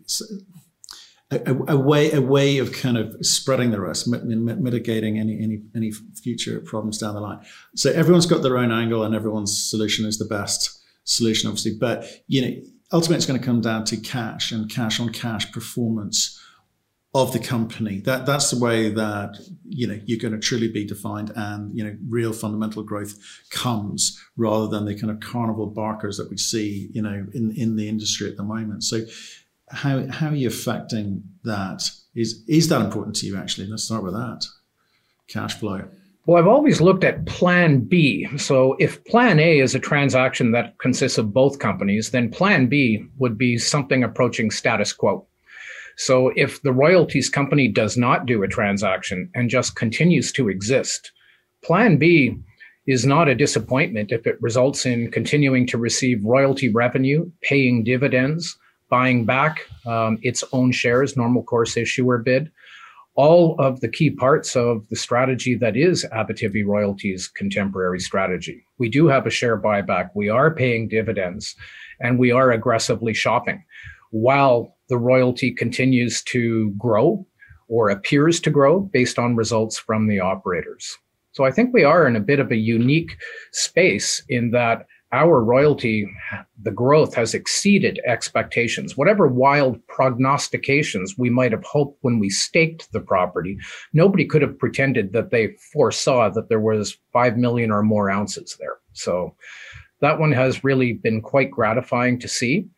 a, 1.30 1.74
a 1.74 1.76
way 1.76 2.12
a 2.12 2.20
way 2.20 2.58
of 2.58 2.72
kind 2.72 2.96
of 2.96 3.14
spreading 3.24 3.70
the 3.70 3.80
risk, 3.80 4.06
mitigating 4.06 5.18
any 5.18 5.38
any 5.42 5.62
any 5.74 5.92
future 6.22 6.60
problems 6.60 6.98
down 6.98 7.14
the 7.14 7.20
line. 7.20 7.40
So 7.76 7.90
everyone's 7.90 8.26
got 8.26 8.42
their 8.42 8.58
own 8.58 8.72
angle, 8.72 9.04
and 9.04 9.14
everyone's 9.14 9.70
solution 9.70 10.06
is 10.06 10.18
the 10.18 10.24
best 10.24 10.80
solution, 11.04 11.48
obviously. 11.48 11.76
But 11.78 12.06
you 12.26 12.42
know, 12.42 12.62
ultimately, 12.92 13.16
it's 13.16 13.26
going 13.26 13.40
to 13.40 13.46
come 13.46 13.60
down 13.60 13.84
to 13.84 13.96
cash 13.96 14.50
and 14.50 14.70
cash 14.70 14.98
on 14.98 15.10
cash 15.10 15.50
performance 15.52 16.39
of 17.12 17.32
the 17.32 17.38
company. 17.38 18.00
That 18.00 18.24
that's 18.24 18.50
the 18.50 18.58
way 18.58 18.90
that 18.90 19.36
you 19.64 19.86
know 19.86 19.98
you're 20.04 20.18
going 20.18 20.32
to 20.32 20.38
truly 20.38 20.68
be 20.68 20.84
defined, 20.84 21.32
and 21.34 21.76
you 21.76 21.84
know 21.84 21.96
real 22.08 22.32
fundamental 22.32 22.82
growth 22.82 23.18
comes 23.50 24.20
rather 24.36 24.68
than 24.68 24.84
the 24.84 24.98
kind 24.98 25.10
of 25.10 25.20
carnival 25.20 25.66
barkers 25.66 26.16
that 26.18 26.30
we 26.30 26.36
see 26.36 26.88
you 26.92 27.02
know 27.02 27.26
in 27.34 27.52
in 27.56 27.76
the 27.76 27.88
industry 27.88 28.28
at 28.28 28.36
the 28.36 28.44
moment. 28.44 28.84
So 28.84 29.00
how 29.70 30.06
how 30.08 30.28
are 30.28 30.36
you 30.36 30.48
affecting 30.48 31.24
that? 31.44 31.88
Is 32.14 32.44
is 32.48 32.68
that 32.68 32.80
important 32.80 33.16
to 33.16 33.26
you 33.26 33.36
actually? 33.36 33.66
Let's 33.66 33.84
start 33.84 34.04
with 34.04 34.14
that. 34.14 34.46
Cash 35.28 35.54
flow. 35.54 35.88
Well, 36.26 36.38
I've 36.38 36.48
always 36.48 36.80
looked 36.80 37.02
at 37.02 37.24
plan 37.26 37.80
B. 37.80 38.28
So 38.36 38.76
if 38.78 39.02
plan 39.04 39.40
A 39.40 39.58
is 39.58 39.74
a 39.74 39.80
transaction 39.80 40.52
that 40.52 40.78
consists 40.78 41.18
of 41.18 41.32
both 41.32 41.58
companies, 41.58 42.10
then 42.10 42.30
plan 42.30 42.66
B 42.66 43.04
would 43.18 43.38
be 43.38 43.58
something 43.58 44.04
approaching 44.04 44.50
status 44.50 44.92
quo. 44.92 45.26
So 46.00 46.32
if 46.34 46.62
the 46.62 46.72
royalties 46.72 47.28
company 47.28 47.68
does 47.68 47.98
not 47.98 48.24
do 48.24 48.42
a 48.42 48.48
transaction 48.48 49.28
and 49.34 49.50
just 49.50 49.76
continues 49.76 50.32
to 50.32 50.48
exist, 50.48 51.12
plan 51.62 51.98
B 51.98 52.38
is 52.86 53.04
not 53.04 53.28
a 53.28 53.34
disappointment 53.34 54.10
if 54.10 54.26
it 54.26 54.40
results 54.40 54.86
in 54.86 55.10
continuing 55.10 55.66
to 55.66 55.76
receive 55.76 56.24
royalty 56.24 56.70
revenue, 56.70 57.30
paying 57.42 57.84
dividends, 57.84 58.56
buying 58.88 59.26
back 59.26 59.66
um, 59.86 60.18
its 60.22 60.42
own 60.54 60.72
shares, 60.72 61.18
normal 61.18 61.42
course 61.42 61.76
issuer 61.76 62.16
bid, 62.16 62.50
all 63.14 63.54
of 63.58 63.80
the 63.80 63.88
key 63.88 64.08
parts 64.08 64.56
of 64.56 64.88
the 64.88 64.96
strategy 64.96 65.54
that 65.54 65.76
is 65.76 66.06
Abitibi 66.14 66.64
Royalties' 66.64 67.28
contemporary 67.28 68.00
strategy. 68.00 68.64
We 68.78 68.88
do 68.88 69.06
have 69.08 69.26
a 69.26 69.30
share 69.30 69.60
buyback, 69.60 70.12
we 70.14 70.30
are 70.30 70.54
paying 70.54 70.88
dividends, 70.88 71.54
and 72.00 72.18
we 72.18 72.32
are 72.32 72.52
aggressively 72.52 73.12
shopping. 73.12 73.62
While 74.12 74.78
the 74.90 74.98
royalty 74.98 75.50
continues 75.50 76.22
to 76.24 76.70
grow 76.72 77.26
or 77.68 77.88
appears 77.88 78.40
to 78.40 78.50
grow 78.50 78.80
based 78.80 79.18
on 79.18 79.36
results 79.36 79.78
from 79.78 80.08
the 80.08 80.20
operators. 80.20 80.98
So 81.32 81.44
I 81.44 81.52
think 81.52 81.72
we 81.72 81.84
are 81.84 82.06
in 82.06 82.16
a 82.16 82.20
bit 82.20 82.40
of 82.40 82.50
a 82.50 82.56
unique 82.56 83.16
space 83.52 84.22
in 84.28 84.50
that 84.50 84.86
our 85.12 85.42
royalty, 85.42 86.08
the 86.62 86.70
growth 86.70 87.14
has 87.14 87.34
exceeded 87.34 88.00
expectations. 88.06 88.96
Whatever 88.96 89.26
wild 89.26 89.84
prognostications 89.88 91.16
we 91.18 91.30
might 91.30 91.52
have 91.52 91.64
hoped 91.64 91.98
when 92.02 92.18
we 92.18 92.30
staked 92.30 92.92
the 92.92 93.00
property, 93.00 93.58
nobody 93.92 94.24
could 94.24 94.42
have 94.42 94.58
pretended 94.58 95.12
that 95.12 95.30
they 95.30 95.56
foresaw 95.72 96.30
that 96.30 96.48
there 96.48 96.60
was 96.60 96.98
5 97.12 97.36
million 97.36 97.70
or 97.70 97.82
more 97.82 98.10
ounces 98.10 98.56
there. 98.60 98.76
So 98.92 99.34
that 100.00 100.18
one 100.18 100.32
has 100.32 100.64
really 100.64 100.94
been 100.94 101.20
quite 101.20 101.50
gratifying 101.50 102.18
to 102.20 102.28
see. 102.28 102.68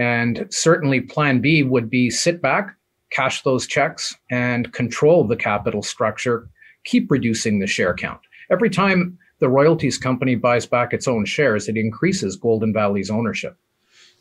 And 0.00 0.46
certainly, 0.48 1.02
plan 1.02 1.42
B 1.42 1.62
would 1.62 1.90
be 1.90 2.08
sit 2.08 2.40
back, 2.40 2.74
cash 3.10 3.42
those 3.42 3.66
checks, 3.66 4.16
and 4.30 4.72
control 4.72 5.24
the 5.24 5.36
capital 5.36 5.82
structure, 5.82 6.48
keep 6.84 7.10
reducing 7.10 7.58
the 7.58 7.66
share 7.66 7.92
count. 7.92 8.20
Every 8.50 8.70
time 8.70 9.18
the 9.40 9.50
royalties 9.50 9.98
company 9.98 10.36
buys 10.36 10.64
back 10.64 10.94
its 10.94 11.06
own 11.06 11.26
shares, 11.26 11.68
it 11.68 11.76
increases 11.76 12.36
Golden 12.36 12.72
Valley's 12.72 13.10
ownership. 13.10 13.58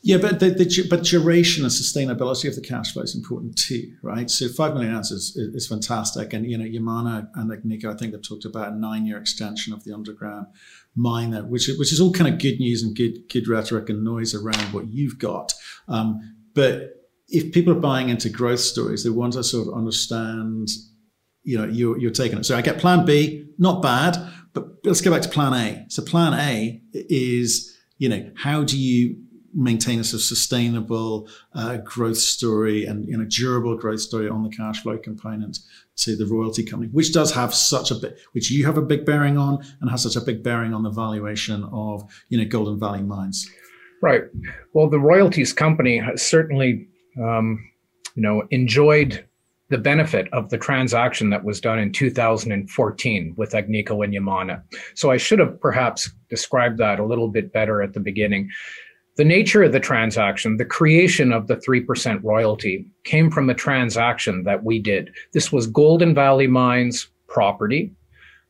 Yeah, 0.01 0.17
but 0.17 0.41
the, 0.41 0.49
the, 0.49 0.87
but 0.89 1.03
duration 1.03 1.63
and 1.63 1.71
sustainability 1.71 2.49
of 2.49 2.55
the 2.55 2.61
cash 2.61 2.91
flow 2.91 3.03
is 3.03 3.15
important 3.15 3.57
too, 3.57 3.95
right? 4.01 4.29
So 4.29 4.49
five 4.49 4.73
million 4.73 4.93
ounces 4.93 5.35
is, 5.37 5.55
is 5.55 5.67
fantastic, 5.67 6.33
and 6.33 6.49
you 6.49 6.57
know 6.57 6.65
Yamana 6.65 7.29
and 7.35 7.51
Agnico, 7.51 7.93
I 7.93 7.97
think 7.97 8.11
they've 8.11 8.21
talked 8.21 8.45
about 8.45 8.73
a 8.73 8.75
nine-year 8.75 9.17
extension 9.17 9.73
of 9.73 9.83
the 9.85 9.93
underground 9.93 10.47
there, 11.31 11.43
which 11.43 11.69
which 11.77 11.91
is 11.91 11.99
all 12.01 12.11
kind 12.11 12.33
of 12.33 12.39
good 12.39 12.59
news 12.59 12.83
and 12.83 12.95
good 12.95 13.29
good 13.31 13.47
rhetoric 13.47 13.89
and 13.89 14.03
noise 14.03 14.33
around 14.33 14.73
what 14.73 14.87
you've 14.87 15.19
got. 15.19 15.53
Um, 15.87 16.19
but 16.53 16.91
if 17.27 17.53
people 17.53 17.73
are 17.73 17.79
buying 17.79 18.09
into 18.09 18.29
growth 18.29 18.59
stories, 18.59 19.03
they 19.03 19.09
want 19.09 19.33
to 19.33 19.43
sort 19.43 19.67
of 19.67 19.73
understand, 19.73 20.69
you 21.43 21.57
know, 21.57 21.65
you're 21.65 21.97
you're 21.97 22.11
taking 22.11 22.39
it. 22.39 22.45
So 22.45 22.57
I 22.57 22.61
get 22.61 22.79
Plan 22.79 23.05
B, 23.05 23.45
not 23.57 23.81
bad, 23.81 24.17
but 24.53 24.65
let's 24.83 25.01
go 25.01 25.11
back 25.11 25.21
to 25.21 25.29
Plan 25.29 25.53
A. 25.53 25.85
So 25.89 26.03
Plan 26.03 26.33
A 26.33 26.81
is, 26.93 27.75
you 27.97 28.09
know, 28.09 28.31
how 28.35 28.63
do 28.63 28.77
you 28.77 29.17
maintain 29.53 29.99
a 29.99 30.03
sort 30.03 30.21
of 30.21 30.25
sustainable 30.25 31.27
uh, 31.53 31.77
growth 31.77 32.17
story 32.17 32.85
and 32.85 33.07
you 33.07 33.17
know 33.17 33.25
durable 33.25 33.75
growth 33.77 34.01
story 34.01 34.29
on 34.29 34.43
the 34.43 34.49
cash 34.49 34.81
flow 34.81 34.97
component 34.97 35.59
to 35.95 36.15
the 36.15 36.25
royalty 36.25 36.63
company, 36.63 36.89
which 36.91 37.11
does 37.11 37.31
have 37.31 37.53
such 37.53 37.91
a 37.91 37.95
bit, 37.95 38.19
which 38.31 38.49
you 38.49 38.65
have 38.65 38.77
a 38.77 38.81
big 38.81 39.05
bearing 39.05 39.37
on, 39.37 39.63
and 39.81 39.89
has 39.89 40.03
such 40.03 40.15
a 40.15 40.21
big 40.21 40.43
bearing 40.43 40.73
on 40.73 40.83
the 40.83 40.89
valuation 40.89 41.63
of 41.71 42.03
you 42.29 42.37
know 42.37 42.45
Golden 42.45 42.79
Valley 42.79 43.01
mines. 43.01 43.49
Right. 44.01 44.23
Well, 44.73 44.89
the 44.89 44.99
royalties 44.99 45.51
company 45.51 45.97
has 45.97 46.21
certainly 46.21 46.87
um, 47.21 47.63
you 48.15 48.23
know 48.23 48.43
enjoyed 48.51 49.25
the 49.69 49.77
benefit 49.77 50.27
of 50.33 50.49
the 50.49 50.57
transaction 50.57 51.29
that 51.29 51.43
was 51.43 51.61
done 51.61 51.77
in 51.77 51.91
2014 51.91 53.33
with 53.37 53.51
Agnico 53.51 54.03
and 54.03 54.13
Yamana. 54.13 54.63
So 54.95 55.11
I 55.11 55.17
should 55.17 55.37
have 55.37 55.59
perhaps 55.61 56.09
described 56.27 56.79
that 56.79 56.99
a 56.99 57.05
little 57.05 57.27
bit 57.27 57.53
better 57.53 57.83
at 57.83 57.93
the 57.93 57.99
beginning 57.99 58.49
The 59.19 59.25
nature 59.25 59.63
of 59.63 59.73
the 59.73 59.81
transaction, 59.81 60.55
the 60.55 60.63
creation 60.63 61.33
of 61.33 61.47
the 61.47 61.57
3% 61.57 62.23
royalty, 62.23 62.85
came 63.03 63.29
from 63.29 63.49
a 63.49 63.53
transaction 63.53 64.45
that 64.45 64.63
we 64.63 64.79
did. 64.79 65.13
This 65.33 65.51
was 65.51 65.67
Golden 65.67 66.15
Valley 66.15 66.47
Mines 66.47 67.09
property 67.27 67.91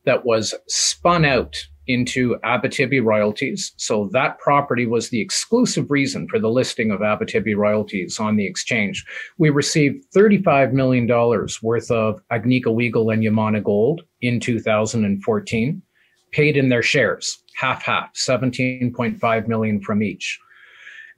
that 0.04 0.24
was 0.24 0.54
spun 0.68 1.24
out 1.24 1.56
into 1.88 2.36
Abitibi 2.44 3.02
royalties. 3.02 3.72
So 3.78 4.10
that 4.12 4.38
property 4.38 4.86
was 4.86 5.08
the 5.08 5.20
exclusive 5.20 5.90
reason 5.90 6.28
for 6.28 6.38
the 6.38 6.48
listing 6.48 6.92
of 6.92 7.00
Abitibi 7.00 7.56
royalties 7.56 8.20
on 8.20 8.36
the 8.36 8.46
exchange. 8.46 9.04
We 9.38 9.50
received 9.50 10.04
$35 10.14 10.72
million 10.72 11.08
worth 11.08 11.90
of 11.90 12.22
Agnico 12.30 12.80
Eagle 12.80 13.10
and 13.10 13.24
Yamana 13.24 13.60
Gold 13.60 14.02
in 14.20 14.38
2014, 14.38 15.82
paid 16.30 16.56
in 16.56 16.68
their 16.68 16.84
shares, 16.84 17.42
half 17.56 17.82
half, 17.82 18.14
17.5 18.14 19.48
million 19.48 19.80
from 19.80 20.04
each. 20.04 20.38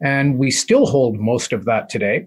And 0.02 0.38
we 0.38 0.50
still 0.50 0.86
hold 0.86 1.18
most 1.18 1.52
of 1.52 1.64
that 1.64 1.88
today 1.88 2.26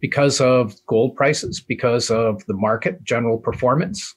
because 0.00 0.40
of 0.40 0.74
gold 0.86 1.16
prices, 1.16 1.60
because 1.60 2.10
of 2.10 2.44
the 2.46 2.54
market 2.54 3.02
general 3.04 3.38
performance. 3.38 4.14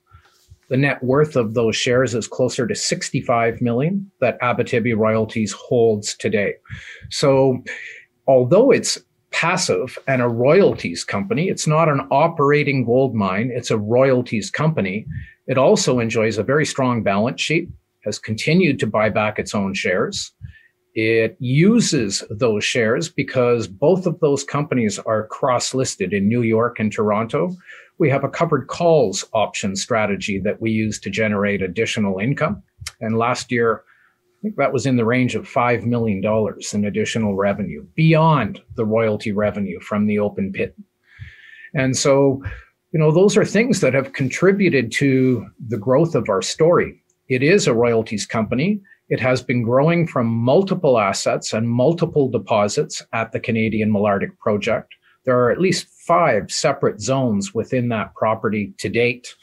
The 0.70 0.76
net 0.76 1.02
worth 1.02 1.38
of 1.38 1.54
those 1.54 1.78
shares 1.78 2.14
is 2.14 2.28
closer 2.28 2.68
to 2.68 2.76
65 2.76 3.62
million 3.62 4.12
that 4.20 4.40
Abitibi 4.42 4.96
Royalties 4.98 5.54
holds 5.54 6.14
today. 6.18 6.56
So, 7.10 7.64
although 8.28 8.72
it's 8.72 9.00
passive 9.32 9.98
and 10.08 10.22
a 10.22 10.28
royalties 10.28 11.06
company, 11.06 11.48
it's 11.48 11.68
not 11.68 11.88
an 11.88 12.02
operating 12.12 12.84
gold 12.84 13.16
mine, 13.16 13.50
it's 13.54 13.72
a 13.72 13.78
royalties 13.78 14.52
company. 14.52 15.06
It 15.48 15.58
also 15.58 16.00
enjoys 16.00 16.38
a 16.38 16.44
very 16.44 16.66
strong 16.66 17.02
balance 17.02 17.40
sheet, 17.40 17.70
has 18.04 18.20
continued 18.20 18.78
to 18.80 18.88
buy 18.88 19.10
back 19.10 19.40
its 19.40 19.56
own 19.56 19.74
shares. 19.74 20.34
It 21.00 21.38
uses 21.40 22.24
those 22.32 22.64
shares 22.64 23.08
because 23.08 23.68
both 23.68 24.08
of 24.08 24.20
those 24.20 24.44
companies 24.44 24.98
are 24.98 25.28
cross 25.28 25.76
listed 25.76 26.12
in 26.12 26.28
New 26.28 26.42
York 26.42 26.80
and 26.80 26.92
Toronto. 26.92 27.56
We 28.00 28.10
have 28.10 28.24
a 28.24 28.30
covered 28.30 28.66
calls 28.66 29.24
option 29.32 29.76
strategy 29.76 30.40
that 30.40 30.60
we 30.60 30.72
use 30.72 31.00
to 31.02 31.12
generate 31.12 31.62
additional 31.62 32.18
income. 32.18 32.64
And 33.00 33.16
last 33.16 33.52
year, 33.52 33.84
I 34.40 34.42
think 34.42 34.56
that 34.56 34.74
was 34.74 34.88
in 34.88 34.96
the 34.96 35.06
range 35.06 35.36
of 35.36 35.48
$5 35.48 35.86
million 35.86 36.24
in 36.74 36.86
additional 36.86 37.36
revenue 37.36 37.86
beyond 37.94 38.60
the 38.76 38.86
royalty 38.86 39.32
revenue 39.32 39.80
from 39.80 40.08
the 40.08 40.18
open 40.18 40.52
pit. 40.52 40.76
And 41.76 41.96
so, 41.96 42.42
you 42.92 43.00
know, 43.00 43.12
those 43.12 43.38
are 43.38 43.46
things 43.46 43.82
that 43.82 43.94
have 43.94 44.14
contributed 44.14 44.92
to 44.94 45.46
the 45.68 45.78
growth 45.78 46.16
of 46.16 46.28
our 46.28 46.42
story. 46.42 47.04
It 47.30 47.44
is 47.44 47.68
a 47.68 47.74
royalties 47.76 48.26
company. 48.26 48.82
It 49.10 49.20
has 49.20 49.42
been 49.42 49.64
growing 49.64 50.06
from 50.06 50.28
multiple 50.28 51.00
assets 51.00 51.54
and 51.54 51.70
multiple 51.70 52.30
deposits 52.30 53.02
at 53.14 53.32
the 53.32 53.40
Canadian 53.40 53.92
Malartic 53.92 54.38
project. 54.38 54.94
There 55.26 55.40
are 55.40 55.52
at 55.52 55.62
least 55.62 55.88
five 56.06 56.52
separate 56.52 57.02
zones 57.02 57.54
within 57.54 57.90
that 57.90 58.14
property 58.16 58.74
to 58.78 58.90
date. 58.90 59.36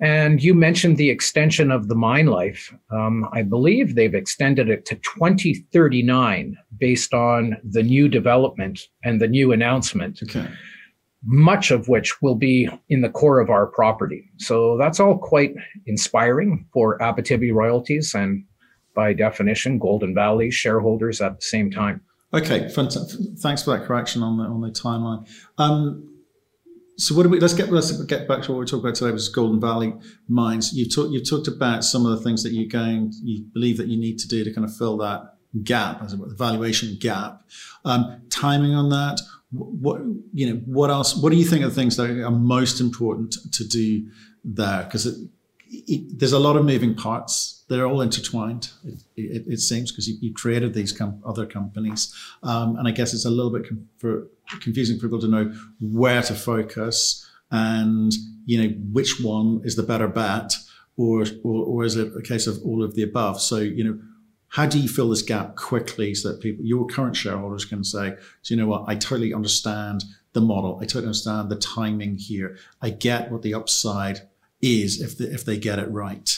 And 0.00 0.42
you 0.42 0.54
mentioned 0.54 0.96
the 0.96 1.10
extension 1.10 1.70
of 1.70 1.88
the 1.88 1.94
mine 1.94 2.26
life. 2.26 2.74
Um, 2.90 3.28
I 3.32 3.42
believe 3.42 3.94
they've 3.94 4.14
extended 4.14 4.70
it 4.70 4.86
to 4.86 4.94
2039 4.96 6.56
based 6.78 7.12
on 7.12 7.58
the 7.62 7.82
new 7.82 8.08
development 8.08 8.80
and 9.04 9.20
the 9.20 9.28
new 9.28 9.52
announcement. 9.52 10.20
Okay. 10.22 10.48
Much 11.22 11.70
of 11.70 11.88
which 11.88 12.22
will 12.22 12.34
be 12.34 12.66
in 12.88 13.02
the 13.02 13.10
core 13.10 13.40
of 13.40 13.50
our 13.50 13.66
property. 13.66 14.30
So 14.38 14.78
that's 14.78 15.00
all 15.00 15.18
quite 15.18 15.54
inspiring 15.84 16.66
for 16.72 16.98
Abitibi 16.98 17.52
royalties 17.52 18.14
and 18.14 18.44
by 18.94 19.12
definition, 19.12 19.78
Golden 19.78 20.14
Valley 20.14 20.50
shareholders 20.50 21.20
at 21.20 21.40
the 21.40 21.44
same 21.44 21.70
time. 21.70 22.00
Okay, 22.32 22.68
fantastic. 22.68 23.20
thanks 23.38 23.64
for 23.64 23.76
that 23.76 23.86
correction 23.86 24.22
on 24.22 24.38
the 24.38 24.44
on 24.44 24.60
the 24.60 24.70
timeline. 24.70 25.28
Um, 25.58 26.06
so 26.96 27.14
what 27.14 27.24
do 27.24 27.28
we? 27.28 27.40
Let's 27.40 27.54
get 27.54 27.72
let's 27.72 27.90
get 28.04 28.28
back 28.28 28.42
to 28.42 28.52
what 28.52 28.58
we're 28.58 28.66
talking 28.66 28.84
about 28.84 28.94
today, 28.94 29.10
which 29.10 29.22
is 29.22 29.28
Golden 29.28 29.60
Valley 29.60 29.94
mines. 30.28 30.72
You 30.72 30.88
talked 30.88 31.12
you 31.12 31.24
talked 31.24 31.48
about 31.48 31.82
some 31.84 32.06
of 32.06 32.16
the 32.16 32.22
things 32.22 32.42
that 32.42 32.52
you're 32.52 32.68
going, 32.68 33.12
you 33.22 33.44
believe 33.52 33.78
that 33.78 33.88
you 33.88 33.98
need 33.98 34.18
to 34.18 34.28
do 34.28 34.44
to 34.44 34.52
kind 34.52 34.64
of 34.64 34.76
fill 34.76 34.98
that 34.98 35.34
gap, 35.64 36.02
as 36.02 36.12
it 36.12 36.18
were, 36.18 36.28
the 36.28 36.34
valuation 36.34 36.96
gap. 37.00 37.42
Um, 37.84 38.22
timing 38.30 38.74
on 38.74 38.90
that. 38.90 39.20
What 39.50 40.02
you 40.32 40.52
know? 40.52 40.60
What 40.66 40.90
else? 40.90 41.16
What 41.16 41.30
do 41.30 41.36
you 41.36 41.44
think 41.44 41.64
are 41.64 41.68
the 41.68 41.74
things 41.74 41.96
that 41.96 42.10
are 42.10 42.30
most 42.30 42.80
important 42.80 43.34
to 43.54 43.66
do 43.66 44.06
there? 44.44 44.84
Because 44.84 45.26
there's 45.88 46.32
a 46.32 46.38
lot 46.38 46.56
of 46.56 46.64
moving 46.64 46.94
parts 46.94 47.59
they're 47.70 47.86
all 47.86 48.00
intertwined. 48.00 48.68
It, 48.84 49.02
it, 49.16 49.44
it 49.46 49.60
seems 49.60 49.92
because 49.92 50.08
you, 50.08 50.16
you, 50.20 50.34
created 50.34 50.74
these 50.74 50.90
com- 50.90 51.22
other 51.24 51.46
companies, 51.46 52.12
um, 52.42 52.76
and 52.76 52.88
I 52.88 52.90
guess 52.90 53.14
it's 53.14 53.24
a 53.24 53.30
little 53.30 53.52
bit 53.52 53.68
com- 53.68 53.88
for, 53.96 54.26
confusing 54.60 54.98
for 54.98 55.06
people 55.06 55.20
to 55.20 55.28
know 55.28 55.54
where 55.80 56.20
to 56.20 56.34
focus 56.34 57.24
and 57.52 58.12
you 58.44 58.60
know 58.60 58.74
which 58.92 59.20
one 59.22 59.60
is 59.64 59.76
the 59.76 59.84
better 59.84 60.08
bet, 60.08 60.56
or, 60.96 61.24
or 61.44 61.64
or 61.64 61.84
is 61.84 61.94
it 61.94 62.12
a 62.16 62.22
case 62.22 62.48
of 62.48 62.60
all 62.64 62.82
of 62.82 62.94
the 62.94 63.02
above? 63.02 63.40
So 63.40 63.56
you 63.56 63.84
know. 63.84 63.98
How 64.54 64.66
do 64.66 64.80
you 64.80 64.88
fill 64.88 65.10
this 65.10 65.22
gap 65.22 65.54
quickly 65.54 66.12
so 66.12 66.32
that 66.32 66.40
people, 66.40 66.64
your 66.64 66.84
current 66.84 67.14
shareholders, 67.14 67.64
can 67.64 67.84
say, 67.84 68.16
"Do 68.42 68.52
you 68.52 68.60
know 68.60 68.66
what? 68.66 68.82
I 68.88 68.96
totally 68.96 69.32
understand 69.32 70.02
the 70.32 70.40
model. 70.40 70.80
I 70.82 70.86
totally 70.86 71.04
understand 71.04 71.50
the 71.50 71.54
timing 71.54 72.16
here. 72.16 72.58
I 72.82 72.90
get 72.90 73.30
what 73.30 73.42
the 73.42 73.54
upside 73.54 74.22
is 74.60 75.00
if 75.00 75.16
the, 75.16 75.32
if 75.32 75.44
they 75.44 75.56
get 75.56 75.78
it 75.78 75.88
right." 75.88 76.36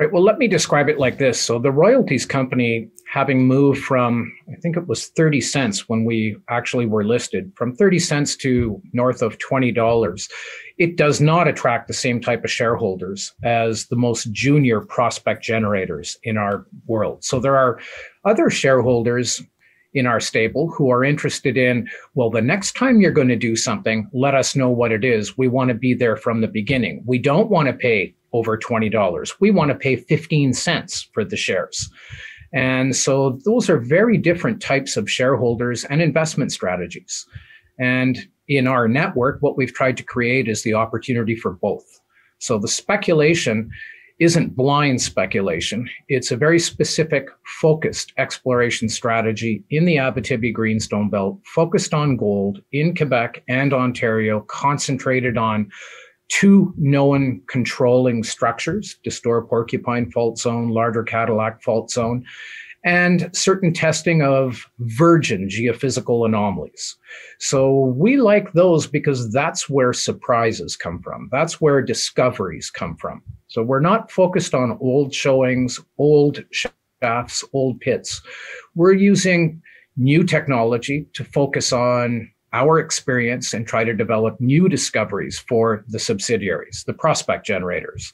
Right. 0.00 0.10
Well, 0.10 0.22
let 0.22 0.38
me 0.38 0.48
describe 0.48 0.88
it 0.88 0.98
like 0.98 1.18
this. 1.18 1.38
So, 1.38 1.58
the 1.58 1.70
royalties 1.70 2.24
company, 2.24 2.88
having 3.06 3.46
moved 3.46 3.84
from, 3.84 4.32
I 4.50 4.56
think 4.56 4.78
it 4.78 4.88
was 4.88 5.08
30 5.08 5.42
cents 5.42 5.90
when 5.90 6.06
we 6.06 6.38
actually 6.48 6.86
were 6.86 7.04
listed, 7.04 7.52
from 7.54 7.76
30 7.76 7.98
cents 7.98 8.34
to 8.36 8.80
north 8.94 9.20
of 9.20 9.36
$20, 9.36 10.30
it 10.78 10.96
does 10.96 11.20
not 11.20 11.48
attract 11.48 11.86
the 11.86 11.92
same 11.92 12.18
type 12.18 12.44
of 12.44 12.50
shareholders 12.50 13.34
as 13.42 13.88
the 13.88 13.96
most 13.96 14.32
junior 14.32 14.80
prospect 14.80 15.44
generators 15.44 16.16
in 16.22 16.38
our 16.38 16.64
world. 16.86 17.22
So, 17.22 17.38
there 17.38 17.58
are 17.58 17.78
other 18.24 18.48
shareholders 18.48 19.42
in 19.92 20.06
our 20.06 20.20
stable 20.20 20.70
who 20.70 20.88
are 20.88 21.04
interested 21.04 21.58
in, 21.58 21.86
well, 22.14 22.30
the 22.30 22.40
next 22.40 22.74
time 22.74 23.02
you're 23.02 23.10
going 23.12 23.28
to 23.28 23.36
do 23.36 23.54
something, 23.54 24.08
let 24.14 24.34
us 24.34 24.56
know 24.56 24.70
what 24.70 24.92
it 24.92 25.04
is. 25.04 25.36
We 25.36 25.48
want 25.48 25.68
to 25.68 25.74
be 25.74 25.92
there 25.92 26.16
from 26.16 26.40
the 26.40 26.48
beginning. 26.48 27.02
We 27.04 27.18
don't 27.18 27.50
want 27.50 27.66
to 27.66 27.74
pay 27.74 28.14
over 28.32 28.56
$20. 28.56 29.34
We 29.40 29.50
want 29.50 29.70
to 29.70 29.74
pay 29.74 29.96
15 29.96 30.52
cents 30.52 31.08
for 31.12 31.24
the 31.24 31.36
shares. 31.36 31.90
And 32.52 32.96
so 32.96 33.38
those 33.44 33.70
are 33.70 33.78
very 33.78 34.18
different 34.18 34.60
types 34.60 34.96
of 34.96 35.10
shareholders 35.10 35.84
and 35.84 36.02
investment 36.02 36.52
strategies. 36.52 37.26
And 37.78 38.18
in 38.48 38.66
our 38.66 38.88
network, 38.88 39.38
what 39.40 39.56
we've 39.56 39.72
tried 39.72 39.96
to 39.98 40.02
create 40.02 40.48
is 40.48 40.62
the 40.62 40.74
opportunity 40.74 41.36
for 41.36 41.52
both. 41.52 42.00
So 42.38 42.58
the 42.58 42.68
speculation 42.68 43.70
isn't 44.18 44.54
blind 44.54 45.00
speculation. 45.00 45.88
It's 46.08 46.30
a 46.30 46.36
very 46.36 46.58
specific, 46.58 47.28
focused 47.60 48.12
exploration 48.18 48.88
strategy 48.88 49.64
in 49.70 49.86
the 49.86 49.96
Abitibi 49.96 50.52
Greenstone 50.52 51.08
Belt, 51.08 51.38
focused 51.46 51.94
on 51.94 52.18
gold 52.18 52.60
in 52.72 52.94
Quebec 52.94 53.42
and 53.48 53.72
Ontario, 53.72 54.40
concentrated 54.42 55.38
on 55.38 55.70
two 56.30 56.72
known 56.78 57.42
controlling 57.48 58.22
structures, 58.22 58.98
Destor 59.04 59.46
Porcupine 59.46 60.10
Fault 60.10 60.38
Zone, 60.38 60.70
Larder 60.70 61.02
Cadillac 61.02 61.62
Fault 61.62 61.90
Zone, 61.90 62.24
and 62.84 63.28
certain 63.36 63.74
testing 63.74 64.22
of 64.22 64.66
virgin 64.78 65.48
geophysical 65.48 66.24
anomalies. 66.24 66.96
So 67.38 67.94
we 67.96 68.16
like 68.16 68.52
those 68.52 68.86
because 68.86 69.30
that's 69.32 69.68
where 69.68 69.92
surprises 69.92 70.76
come 70.76 71.02
from. 71.02 71.28
That's 71.30 71.60
where 71.60 71.82
discoveries 71.82 72.70
come 72.70 72.96
from. 72.96 73.22
So 73.48 73.62
we're 73.62 73.80
not 73.80 74.10
focused 74.10 74.54
on 74.54 74.78
old 74.80 75.12
showings, 75.12 75.78
old 75.98 76.42
shafts, 76.52 77.44
old 77.52 77.80
pits. 77.80 78.22
We're 78.74 78.94
using 78.94 79.60
new 79.96 80.24
technology 80.24 81.06
to 81.12 81.24
focus 81.24 81.72
on 81.72 82.30
our 82.52 82.78
experience 82.78 83.54
and 83.54 83.66
try 83.66 83.84
to 83.84 83.94
develop 83.94 84.40
new 84.40 84.68
discoveries 84.68 85.38
for 85.38 85.84
the 85.88 85.98
subsidiaries, 85.98 86.84
the 86.86 86.92
prospect 86.92 87.46
generators. 87.46 88.12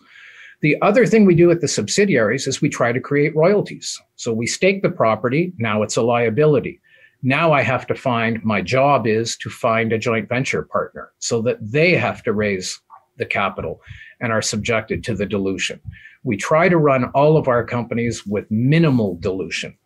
The 0.62 0.77
other 0.83 1.07
thing 1.07 1.25
we 1.25 1.35
do 1.35 1.51
at 1.51 1.61
the 1.61 1.68
subsidiaries 1.68 2.46
is 2.46 2.61
we 2.61 2.68
try 2.68 2.92
to 2.92 3.01
create 3.01 3.37
royalties. 3.37 4.01
So 4.16 4.33
we 4.33 4.46
stake 4.46 4.83
the 4.83 4.90
property, 4.90 5.53
now 5.59 5.83
it's 5.83 5.96
a 5.96 6.03
liability. 6.03 6.81
Now 7.22 7.53
I 7.53 7.62
have 7.62 7.87
to 7.88 7.94
find, 7.94 8.42
my 8.44 8.62
job 8.62 9.07
is 9.07 9.37
to 9.38 9.51
find 9.51 9.92
a 9.92 9.99
joint 9.99 10.29
venture 10.29 10.62
partner 10.62 11.12
so 11.18 11.42
that 11.42 11.59
they 11.61 11.94
have 11.94 12.22
to 12.25 12.33
raise 12.33 12.81
the 13.18 13.27
capital 13.27 13.81
and 14.20 14.33
are 14.33 14.42
subjected 14.42 15.03
to 15.05 15.14
the 15.14 15.27
dilution. 15.27 15.81
We 16.25 16.37
try 16.37 16.68
to 16.68 16.79
run 16.79 17.05
all 17.14 17.37
of 17.37 17.49
our 17.49 17.64
companies 17.64 18.27
with 18.27 18.51
minimal 18.51 19.16
dilution. 19.16 19.77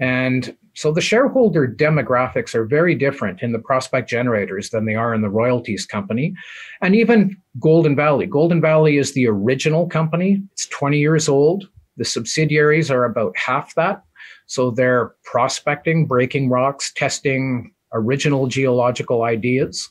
And 0.00 0.56
so 0.78 0.92
the 0.92 1.00
shareholder 1.00 1.66
demographics 1.66 2.54
are 2.54 2.64
very 2.64 2.94
different 2.94 3.42
in 3.42 3.50
the 3.50 3.58
prospect 3.58 4.08
generators 4.08 4.70
than 4.70 4.84
they 4.84 4.94
are 4.94 5.12
in 5.12 5.22
the 5.22 5.28
royalties 5.28 5.84
company. 5.84 6.36
And 6.80 6.94
even 6.94 7.36
Golden 7.58 7.96
Valley. 7.96 8.26
Golden 8.26 8.60
Valley 8.60 8.96
is 8.96 9.12
the 9.12 9.26
original 9.26 9.88
company. 9.88 10.40
It's 10.52 10.66
20 10.66 11.00
years 11.00 11.28
old. 11.28 11.68
The 11.96 12.04
subsidiaries 12.04 12.92
are 12.92 13.04
about 13.04 13.36
half 13.36 13.74
that. 13.74 14.04
So 14.46 14.70
they're 14.70 15.16
prospecting, 15.24 16.06
breaking 16.06 16.48
rocks, 16.48 16.92
testing 16.94 17.74
original 17.92 18.46
geological 18.46 19.24
ideas 19.24 19.90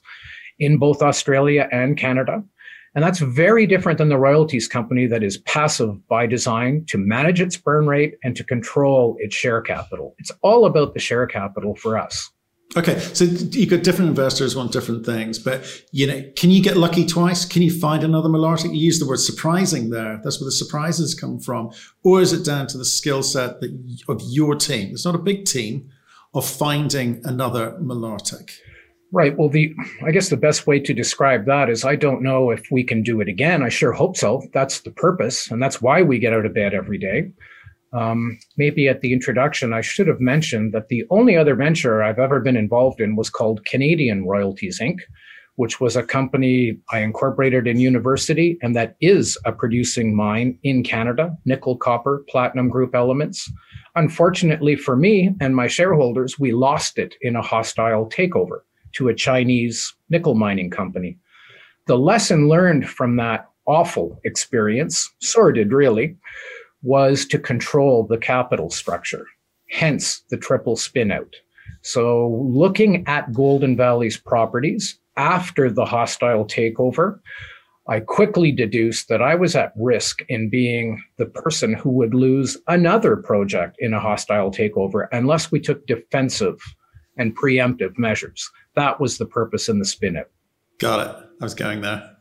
in 0.57 0.77
both 0.77 1.01
Australia 1.01 1.67
and 1.69 1.97
Canada. 1.97 2.41
And 2.97 3.03
that's 3.03 3.19
very 3.19 3.67
different 3.67 3.99
than 3.99 4.09
the 4.09 4.17
royalties 4.17 4.67
company 4.67 5.05
that 5.05 5.21
is 5.21 5.37
passive 5.37 6.07
by 6.07 6.25
design 6.25 6.83
to 6.87 6.97
manage 6.97 7.39
its 7.39 7.55
burn 7.55 7.85
rate 7.85 8.15
and 8.23 8.35
to 8.35 8.43
control 8.43 9.15
its 9.19 9.35
share 9.35 9.61
capital. 9.61 10.15
It's 10.17 10.31
all 10.41 10.65
about 10.65 10.95
the 10.95 10.99
share 10.99 11.27
capital 11.27 11.75
for 11.75 11.95
us. 11.95 12.31
Okay, 12.75 12.97
so 12.97 13.25
you've 13.25 13.69
got 13.69 13.83
different 13.83 14.09
investors 14.09 14.55
want 14.55 14.71
different 14.71 15.05
things, 15.05 15.37
but 15.37 15.63
you 15.91 16.07
know, 16.07 16.23
can 16.35 16.49
you 16.49 16.63
get 16.63 16.75
lucky 16.75 17.05
twice? 17.05 17.45
Can 17.45 17.61
you 17.61 17.69
find 17.69 18.03
another 18.03 18.29
Malartic? 18.29 18.73
You 18.73 18.79
use 18.79 18.97
the 18.97 19.07
word 19.07 19.19
surprising 19.19 19.91
there. 19.91 20.19
That's 20.23 20.41
where 20.41 20.47
the 20.47 20.51
surprises 20.51 21.13
come 21.13 21.39
from, 21.39 21.69
or 22.03 22.19
is 22.19 22.33
it 22.33 22.43
down 22.43 22.65
to 22.65 22.79
the 22.79 22.85
skill 22.85 23.21
set 23.21 23.61
of 24.09 24.21
your 24.25 24.55
team? 24.55 24.89
It's 24.93 25.05
not 25.05 25.13
a 25.13 25.19
big 25.19 25.45
team 25.45 25.91
of 26.33 26.49
finding 26.49 27.21
another 27.23 27.77
Malartic. 27.79 28.57
Right. 29.13 29.37
Well, 29.37 29.47
the 29.47 29.73
I 30.05 30.11
guess 30.11 30.29
the 30.29 30.37
best 30.37 30.67
way 30.67 30.81
to 30.81 30.93
describe 30.93 31.45
that 31.45 31.69
is 31.69 31.85
I 31.85 31.95
don't 31.95 32.21
know 32.21 32.49
if 32.49 32.67
we 32.71 32.83
can 32.83 33.03
do 33.03 33.21
it 33.21 33.29
again. 33.29 33.63
I 33.63 33.69
sure 33.69 33.93
hope 33.93 34.17
so. 34.17 34.43
That's 34.53 34.81
the 34.81 34.91
purpose, 34.91 35.49
and 35.49 35.63
that's 35.63 35.81
why 35.81 36.01
we 36.01 36.19
get 36.19 36.33
out 36.33 36.45
of 36.45 36.53
bed 36.53 36.73
every 36.73 36.97
day. 36.97 37.31
Um, 37.93 38.37
maybe 38.57 38.89
at 38.89 38.99
the 38.99 39.13
introduction, 39.13 39.71
I 39.71 39.79
should 39.79 40.07
have 40.07 40.19
mentioned 40.19 40.73
that 40.73 40.89
the 40.89 41.05
only 41.09 41.37
other 41.37 41.55
venture 41.55 42.03
I've 42.03 42.19
ever 42.19 42.41
been 42.41 42.57
involved 42.57 42.99
in 42.99 43.15
was 43.15 43.29
called 43.29 43.65
Canadian 43.65 44.25
Royalties 44.25 44.79
Inc., 44.81 44.97
which 45.55 45.79
was 45.79 45.95
a 45.95 46.03
company 46.03 46.77
I 46.91 46.99
incorporated 46.99 47.65
in 47.65 47.79
university 47.79 48.57
and 48.61 48.75
that 48.75 48.97
is 48.99 49.37
a 49.45 49.53
producing 49.53 50.15
mine 50.15 50.59
in 50.63 50.83
Canada, 50.83 51.35
nickel, 51.45 51.77
copper, 51.77 52.25
platinum 52.29 52.69
group 52.69 52.93
elements. 52.93 53.49
Unfortunately 53.95 54.75
for 54.75 54.97
me 54.97 55.33
and 55.39 55.55
my 55.55 55.67
shareholders, 55.67 56.37
we 56.37 56.51
lost 56.51 56.99
it 56.99 57.15
in 57.21 57.37
a 57.37 57.41
hostile 57.41 58.07
takeover 58.09 58.59
to 58.97 59.09
a 59.09 59.13
Chinese 59.13 59.93
nickel 60.09 60.35
mining 60.35 60.69
company. 60.69 61.17
The 61.85 61.97
lesson 61.97 62.49
learned 62.49 62.89
from 62.89 63.15
that 63.17 63.47
awful 63.67 64.19
experience, 64.23 65.09
sordid 65.19 65.71
really, 65.71 66.17
was 66.81 67.25
to 67.27 67.37
control 67.37 68.07
the 68.07 68.17
capital 68.17 68.69
structure, 68.69 69.25
hence 69.69 70.23
the 70.29 70.37
triple 70.37 70.75
spinout. 70.75 71.33
So, 71.81 72.27
looking 72.43 73.07
at 73.07 73.33
Golden 73.33 73.77
Valley's 73.77 74.17
properties 74.17 74.99
after 75.15 75.69
the 75.69 75.85
hostile 75.85 76.45
takeover, 76.45 77.19
I 77.87 78.01
quickly 78.01 78.51
deduced 78.51 79.07
that 79.07 79.21
I 79.21 79.35
was 79.35 79.55
at 79.55 79.71
risk 79.77 80.21
in 80.27 80.49
being 80.49 81.01
the 81.17 81.25
person 81.25 81.73
who 81.73 81.89
would 81.91 82.13
lose 82.13 82.57
another 82.67 83.15
project 83.15 83.77
in 83.79 83.93
a 83.93 83.99
hostile 83.99 84.51
takeover 84.51 85.07
unless 85.11 85.51
we 85.51 85.59
took 85.59 85.85
defensive 85.87 86.59
and 87.17 87.35
preemptive 87.35 87.97
measures. 87.97 88.49
That 88.77 89.01
was 89.01 89.17
the 89.17 89.25
purpose 89.25 89.67
in 89.67 89.79
the 89.79 89.85
spinout. 89.85 90.27
Got 90.77 91.07
it. 91.07 91.25
I 91.41 91.43
was 91.43 91.55
going 91.55 91.81
there. 91.81 92.15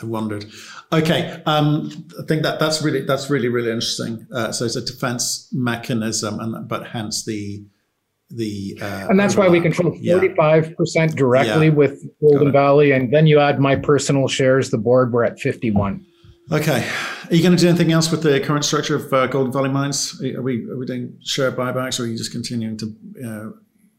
I 0.00 0.06
wondered. 0.06 0.46
Okay, 0.92 1.42
um, 1.44 1.90
I 2.18 2.24
think 2.26 2.42
that 2.44 2.58
that's 2.58 2.82
really 2.82 3.02
that's 3.02 3.28
really 3.28 3.48
really 3.48 3.70
interesting. 3.70 4.26
Uh, 4.34 4.50
so 4.52 4.64
it's 4.64 4.76
a 4.76 4.84
defense 4.84 5.48
mechanism, 5.52 6.40
and 6.40 6.66
but 6.66 6.86
hence 6.86 7.24
the 7.24 7.64
the 8.30 8.78
uh, 8.80 9.08
and 9.10 9.20
that's 9.20 9.34
overlap. 9.34 9.50
why 9.50 9.52
we 9.52 9.60
control 9.60 9.92
forty 9.92 10.34
five 10.34 10.74
percent 10.76 11.14
directly 11.14 11.66
yeah. 11.66 11.72
with 11.72 12.02
Golden 12.20 12.52
Valley, 12.52 12.92
and 12.92 13.12
then 13.12 13.26
you 13.26 13.38
add 13.38 13.60
my 13.60 13.76
personal 13.76 14.28
shares. 14.28 14.70
The 14.70 14.78
board 14.78 15.12
we're 15.12 15.24
at 15.24 15.38
fifty 15.38 15.70
one. 15.70 16.06
Okay, 16.50 16.88
are 17.30 17.34
you 17.34 17.42
going 17.42 17.56
to 17.56 17.60
do 17.60 17.68
anything 17.68 17.92
else 17.92 18.10
with 18.10 18.22
the 18.22 18.40
current 18.40 18.64
structure 18.64 18.96
of 18.96 19.12
uh, 19.12 19.26
Golden 19.26 19.52
Valley 19.52 19.68
Mines? 19.68 20.22
Are 20.22 20.42
we 20.42 20.64
are 20.70 20.76
we 20.76 20.86
doing 20.86 21.18
share 21.22 21.52
buybacks, 21.52 22.00
or 22.00 22.04
are 22.04 22.06
you 22.06 22.16
just 22.16 22.32
continuing 22.32 22.78
to 22.78 22.96
uh, 23.26 23.50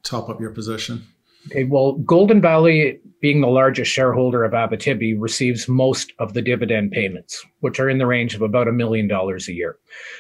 top 0.01 0.29
up 0.29 0.41
your 0.41 0.51
position? 0.51 1.03
Okay, 1.47 1.65
well, 1.65 1.93
Golden 1.93 2.39
Valley, 2.41 2.99
being 3.21 3.41
the 3.41 3.47
largest 3.47 3.91
shareholder 3.91 4.45
of 4.45 4.53
Abitibi, 4.53 5.15
receives 5.19 5.67
most 5.67 6.13
of 6.19 6.33
the 6.33 6.41
dividend 6.41 6.91
payments, 6.91 7.45
which 7.59 7.79
are 7.79 7.89
in 7.89 7.97
the 7.97 8.05
range 8.05 8.33
of 8.33 8.41
about 8.41 8.69
a 8.69 8.71
million 8.71 9.07
dollars 9.07 9.49
a 9.49 9.53
year. 9.53 9.77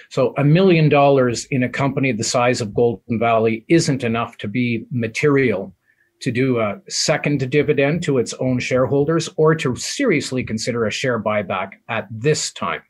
So, 0.09 0.33
a 0.37 0.43
million 0.43 0.89
dollars 0.89 1.45
in 1.45 1.63
a 1.63 1.69
company 1.69 2.11
the 2.11 2.23
size 2.25 2.59
of 2.59 2.73
Golden 2.73 3.19
Valley 3.19 3.65
isn't 3.69 4.03
enough 4.03 4.37
to 4.39 4.47
be 4.49 4.85
material 4.91 5.73
to 6.19 6.31
do 6.31 6.59
a 6.59 6.79
second 6.89 7.49
dividend 7.49 8.03
to 8.03 8.17
its 8.17 8.33
own 8.35 8.59
shareholders 8.59 9.29
or 9.37 9.55
to 9.55 9.75
seriously 9.75 10.43
consider 10.43 10.85
a 10.85 10.91
share 10.91 11.21
buyback 11.21 11.73
at 11.89 12.07
this 12.11 12.51
time. 12.51 12.81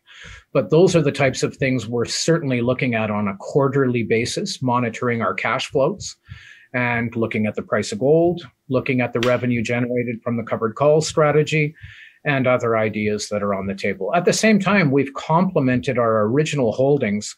But 0.53 0.69
those 0.69 0.95
are 0.95 1.01
the 1.01 1.11
types 1.11 1.41
of 1.41 1.57
things 1.57 1.87
we're 1.87 2.05
certainly 2.05 2.61
looking 2.61 2.93
at 2.93 3.09
on 3.09 3.27
a 3.27 3.37
quarterly 3.37 4.03
basis, 4.03 4.61
monitoring 4.61 5.21
our 5.21 5.33
cash 5.33 5.67
flows 5.67 6.15
and 6.73 7.15
looking 7.15 7.45
at 7.45 7.55
the 7.55 7.61
price 7.61 7.91
of 7.91 7.99
gold, 7.99 8.41
looking 8.69 9.01
at 9.01 9.13
the 9.13 9.19
revenue 9.21 9.61
generated 9.61 10.21
from 10.23 10.37
the 10.37 10.43
covered 10.43 10.75
call 10.75 11.01
strategy, 11.01 11.75
and 12.25 12.47
other 12.47 12.77
ideas 12.77 13.29
that 13.29 13.43
are 13.43 13.53
on 13.53 13.67
the 13.67 13.75
table. 13.75 14.13
At 14.15 14.25
the 14.25 14.33
same 14.33 14.59
time, 14.59 14.91
we've 14.91 15.13
complemented 15.13 15.97
our 15.97 16.25
original 16.25 16.71
holdings 16.71 17.35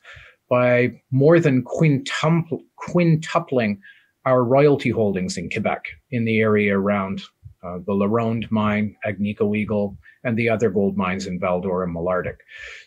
by 0.49 1.01
more 1.11 1.39
than 1.39 1.63
quintupling 1.63 3.77
our 4.25 4.43
royalty 4.43 4.89
holdings 4.89 5.37
in 5.37 5.49
Quebec 5.49 5.85
in 6.11 6.25
the 6.25 6.39
area 6.39 6.77
around 6.77 7.21
uh, 7.63 7.79
the 7.85 7.93
LaRonde 7.93 8.49
mine, 8.51 8.95
Agnico 9.05 9.57
Eagle, 9.57 9.97
and 10.23 10.37
the 10.37 10.49
other 10.49 10.69
gold 10.69 10.97
mines 10.97 11.25
in 11.25 11.39
Val-d'Or 11.39 11.83
and 11.83 11.95
Malartic. 11.95 12.37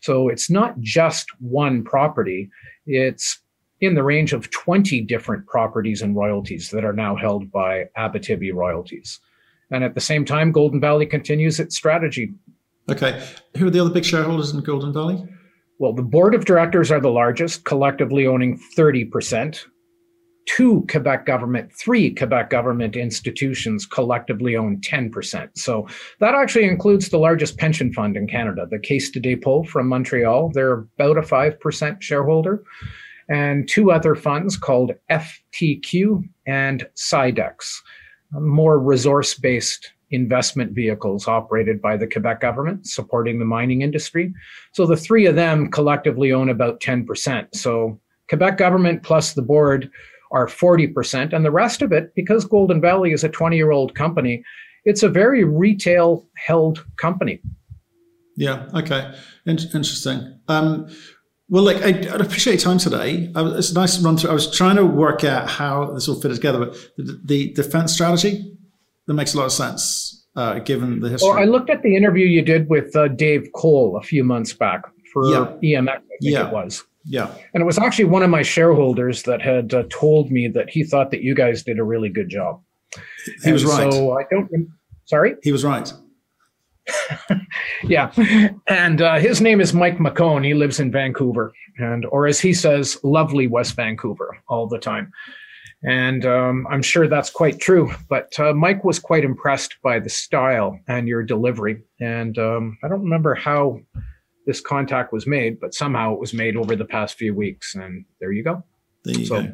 So 0.02 0.28
it's 0.28 0.48
not 0.48 0.78
just 0.80 1.26
one 1.40 1.82
property, 1.82 2.48
it's 2.86 3.40
in 3.80 3.94
the 3.94 4.02
range 4.02 4.32
of 4.32 4.50
20 4.50 5.02
different 5.02 5.46
properties 5.46 6.02
and 6.02 6.16
royalties 6.16 6.70
that 6.70 6.84
are 6.84 6.92
now 6.92 7.14
held 7.14 7.50
by 7.50 7.84
Abitibi 7.96 8.52
Royalties. 8.52 9.20
And 9.70 9.84
at 9.84 9.94
the 9.94 10.00
same 10.00 10.24
time, 10.24 10.52
Golden 10.52 10.80
Valley 10.80 11.06
continues 11.06 11.60
its 11.60 11.76
strategy. 11.76 12.32
Okay. 12.90 13.22
Who 13.56 13.66
are 13.66 13.70
the 13.70 13.80
other 13.80 13.90
big 13.90 14.04
shareholders 14.04 14.52
in 14.52 14.60
Golden 14.60 14.92
Valley? 14.92 15.28
Well, 15.78 15.92
the 15.92 16.02
board 16.02 16.34
of 16.34 16.44
directors 16.44 16.90
are 16.90 17.00
the 17.00 17.10
largest, 17.10 17.64
collectively 17.64 18.26
owning 18.26 18.60
30%. 18.76 19.64
Two 20.46 20.86
Quebec 20.90 21.26
government, 21.26 21.70
three 21.78 22.14
Quebec 22.14 22.48
government 22.48 22.96
institutions 22.96 23.84
collectively 23.84 24.56
own 24.56 24.80
10%. 24.80 25.50
So 25.56 25.86
that 26.20 26.34
actually 26.34 26.64
includes 26.64 27.10
the 27.10 27.18
largest 27.18 27.58
pension 27.58 27.92
fund 27.92 28.16
in 28.16 28.26
Canada, 28.26 28.66
the 28.68 28.78
Caisse 28.78 29.10
de 29.10 29.20
dépôt 29.20 29.68
from 29.68 29.88
Montreal. 29.88 30.50
They're 30.54 30.86
about 30.98 31.18
a 31.18 31.20
5% 31.20 32.00
shareholder 32.00 32.64
and 33.28 33.68
two 33.68 33.90
other 33.90 34.14
funds 34.14 34.56
called 34.56 34.92
FTQ 35.10 36.22
and 36.46 36.86
SIDEX, 36.94 37.80
more 38.32 38.78
resource 38.78 39.34
based 39.34 39.92
investment 40.10 40.72
vehicles 40.72 41.28
operated 41.28 41.82
by 41.82 41.96
the 41.96 42.06
Quebec 42.06 42.40
government 42.40 42.86
supporting 42.86 43.38
the 43.38 43.44
mining 43.44 43.82
industry. 43.82 44.32
So 44.72 44.86
the 44.86 44.96
three 44.96 45.26
of 45.26 45.34
them 45.34 45.70
collectively 45.70 46.32
own 46.32 46.48
about 46.48 46.80
10%. 46.80 47.48
So 47.54 48.00
Quebec 48.28 48.56
government 48.56 49.02
plus 49.02 49.34
the 49.34 49.42
board 49.42 49.90
are 50.30 50.46
40%. 50.46 51.32
And 51.32 51.44
the 51.44 51.50
rest 51.50 51.82
of 51.82 51.92
it, 51.92 52.14
because 52.14 52.44
Golden 52.44 52.80
Valley 52.80 53.12
is 53.12 53.24
a 53.24 53.28
20 53.28 53.56
year 53.56 53.70
old 53.70 53.94
company, 53.94 54.42
it's 54.84 55.02
a 55.02 55.08
very 55.08 55.44
retail 55.44 56.26
held 56.36 56.84
company. 56.96 57.40
Yeah. 58.36 58.68
Okay. 58.74 59.12
In- 59.46 59.58
interesting. 59.58 60.38
Um, 60.48 60.88
well, 61.50 61.62
like 61.62 61.78
I, 61.78 61.88
I 61.88 62.16
appreciate 62.16 62.54
your 62.54 62.62
time 62.62 62.78
today. 62.78 63.30
it's 63.34 63.70
a 63.70 63.74
nice 63.74 63.98
run 64.00 64.16
through. 64.16 64.30
I 64.30 64.34
was 64.34 64.54
trying 64.54 64.76
to 64.76 64.84
work 64.84 65.24
out 65.24 65.48
how 65.48 65.92
this 65.92 66.08
all 66.08 66.20
fit 66.20 66.34
together, 66.34 66.58
but 66.66 66.74
the, 66.96 67.20
the 67.24 67.52
defense 67.52 67.92
strategy 67.94 68.54
that 69.06 69.14
makes 69.14 69.34
a 69.34 69.38
lot 69.38 69.46
of 69.46 69.52
sense 69.52 70.26
uh, 70.36 70.58
given 70.60 71.00
the 71.00 71.08
history. 71.08 71.28
Well, 71.28 71.38
I 71.38 71.44
looked 71.44 71.70
at 71.70 71.82
the 71.82 71.96
interview 71.96 72.26
you 72.26 72.42
did 72.42 72.68
with 72.68 72.94
uh, 72.94 73.08
Dave 73.08 73.48
Cole 73.54 73.96
a 73.96 74.02
few 74.02 74.24
months 74.24 74.52
back 74.52 74.82
for 75.12 75.24
yeah. 75.30 75.78
EMX. 75.80 75.88
I 75.88 75.98
think 75.98 76.02
yeah. 76.20 76.48
it 76.48 76.52
was. 76.52 76.84
Yeah, 77.04 77.34
and 77.54 77.62
it 77.62 77.64
was 77.64 77.78
actually 77.78 78.04
one 78.04 78.22
of 78.22 78.28
my 78.28 78.42
shareholders 78.42 79.22
that 79.22 79.40
had 79.40 79.72
uh, 79.72 79.84
told 79.88 80.30
me 80.30 80.48
that 80.48 80.68
he 80.68 80.84
thought 80.84 81.10
that 81.12 81.22
you 81.22 81.34
guys 81.34 81.62
did 81.62 81.78
a 81.78 81.84
really 81.84 82.10
good 82.10 82.28
job. 82.28 82.60
He 83.42 83.52
was 83.52 83.64
right. 83.64 83.90
So 83.90 84.18
I 84.18 84.24
don't. 84.30 84.50
Sorry. 85.06 85.34
He 85.42 85.50
was 85.50 85.64
right. 85.64 85.90
yeah, 87.84 88.12
and 88.66 89.02
uh, 89.02 89.18
his 89.18 89.40
name 89.40 89.60
is 89.60 89.74
Mike 89.74 89.98
McCone. 89.98 90.44
He 90.44 90.54
lives 90.54 90.80
in 90.80 90.90
Vancouver, 90.90 91.52
and 91.78 92.04
or 92.06 92.26
as 92.26 92.40
he 92.40 92.52
says, 92.54 92.98
lovely 93.02 93.46
West 93.46 93.74
Vancouver 93.74 94.38
all 94.48 94.66
the 94.66 94.78
time. 94.78 95.12
And 95.84 96.26
um, 96.26 96.66
I'm 96.70 96.82
sure 96.82 97.06
that's 97.06 97.30
quite 97.30 97.60
true. 97.60 97.92
But 98.08 98.38
uh, 98.38 98.52
Mike 98.52 98.84
was 98.84 98.98
quite 98.98 99.24
impressed 99.24 99.76
by 99.82 100.00
the 100.00 100.08
style 100.08 100.78
and 100.88 101.06
your 101.06 101.22
delivery. 101.22 101.82
And 102.00 102.36
um, 102.38 102.78
I 102.82 102.88
don't 102.88 103.02
remember 103.02 103.34
how 103.34 103.80
this 104.46 104.60
contact 104.60 105.12
was 105.12 105.26
made, 105.26 105.60
but 105.60 105.74
somehow 105.74 106.14
it 106.14 106.20
was 106.20 106.34
made 106.34 106.56
over 106.56 106.74
the 106.74 106.84
past 106.84 107.16
few 107.16 107.34
weeks. 107.34 107.74
And 107.74 108.04
there 108.20 108.32
you 108.32 108.42
go. 108.42 108.64
There 109.04 109.18
you 109.18 109.26
so, 109.26 109.42
go. 109.42 109.52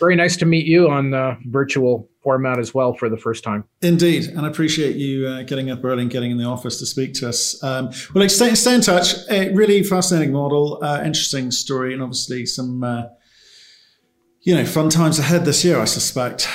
Very 0.00 0.16
nice 0.16 0.36
to 0.38 0.46
meet 0.46 0.66
you 0.66 0.90
on 0.90 1.10
the 1.10 1.38
virtual 1.46 2.08
format 2.24 2.58
as 2.58 2.74
well 2.74 2.94
for 2.94 3.08
the 3.08 3.16
first 3.16 3.44
time. 3.44 3.64
Indeed, 3.82 4.28
and 4.28 4.40
I 4.40 4.48
appreciate 4.48 4.96
you 4.96 5.28
uh, 5.28 5.42
getting 5.42 5.70
up 5.70 5.84
early 5.84 6.02
and 6.02 6.10
getting 6.10 6.32
in 6.32 6.38
the 6.38 6.44
office 6.44 6.78
to 6.80 6.86
speak 6.86 7.14
to 7.14 7.28
us. 7.28 7.62
Um, 7.62 7.86
well, 8.14 8.24
like, 8.24 8.30
stay, 8.30 8.54
stay 8.54 8.74
in 8.74 8.80
touch. 8.80 9.14
A 9.30 9.54
really 9.54 9.84
fascinating 9.84 10.32
model, 10.32 10.82
uh, 10.82 11.02
interesting 11.04 11.50
story, 11.50 11.92
and 11.92 12.02
obviously 12.02 12.46
some 12.46 12.82
uh, 12.82 13.04
you 14.40 14.54
know 14.54 14.64
fun 14.64 14.88
times 14.88 15.18
ahead 15.18 15.44
this 15.44 15.64
year. 15.64 15.78
I 15.78 15.84
suspect. 15.84 16.48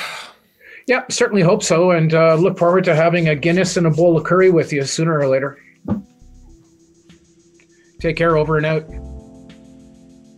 Yeah, 0.86 1.04
certainly 1.08 1.42
hope 1.42 1.62
so, 1.62 1.92
and 1.92 2.12
uh, 2.12 2.34
look 2.34 2.58
forward 2.58 2.84
to 2.84 2.96
having 2.96 3.28
a 3.28 3.36
Guinness 3.36 3.76
and 3.76 3.86
a 3.86 3.90
bowl 3.90 4.18
of 4.18 4.24
curry 4.24 4.50
with 4.50 4.72
you 4.72 4.84
sooner 4.84 5.16
or 5.16 5.28
later. 5.28 5.58
Take 8.00 8.16
care. 8.16 8.36
Over 8.36 8.56
and 8.56 8.66
out. 8.66 8.84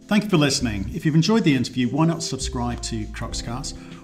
Thank 0.09 0.25
you 0.25 0.31
for 0.31 0.37
listening. 0.37 0.91
If 0.93 1.07
you've 1.07 1.15
enjoyed 1.15 1.45
the 1.45 1.55
interview, 1.55 1.89
why 1.89 2.05
not 2.05 2.23
subscribe 2.23 2.83
to 2.83 3.07
Cruxcast 3.07 3.92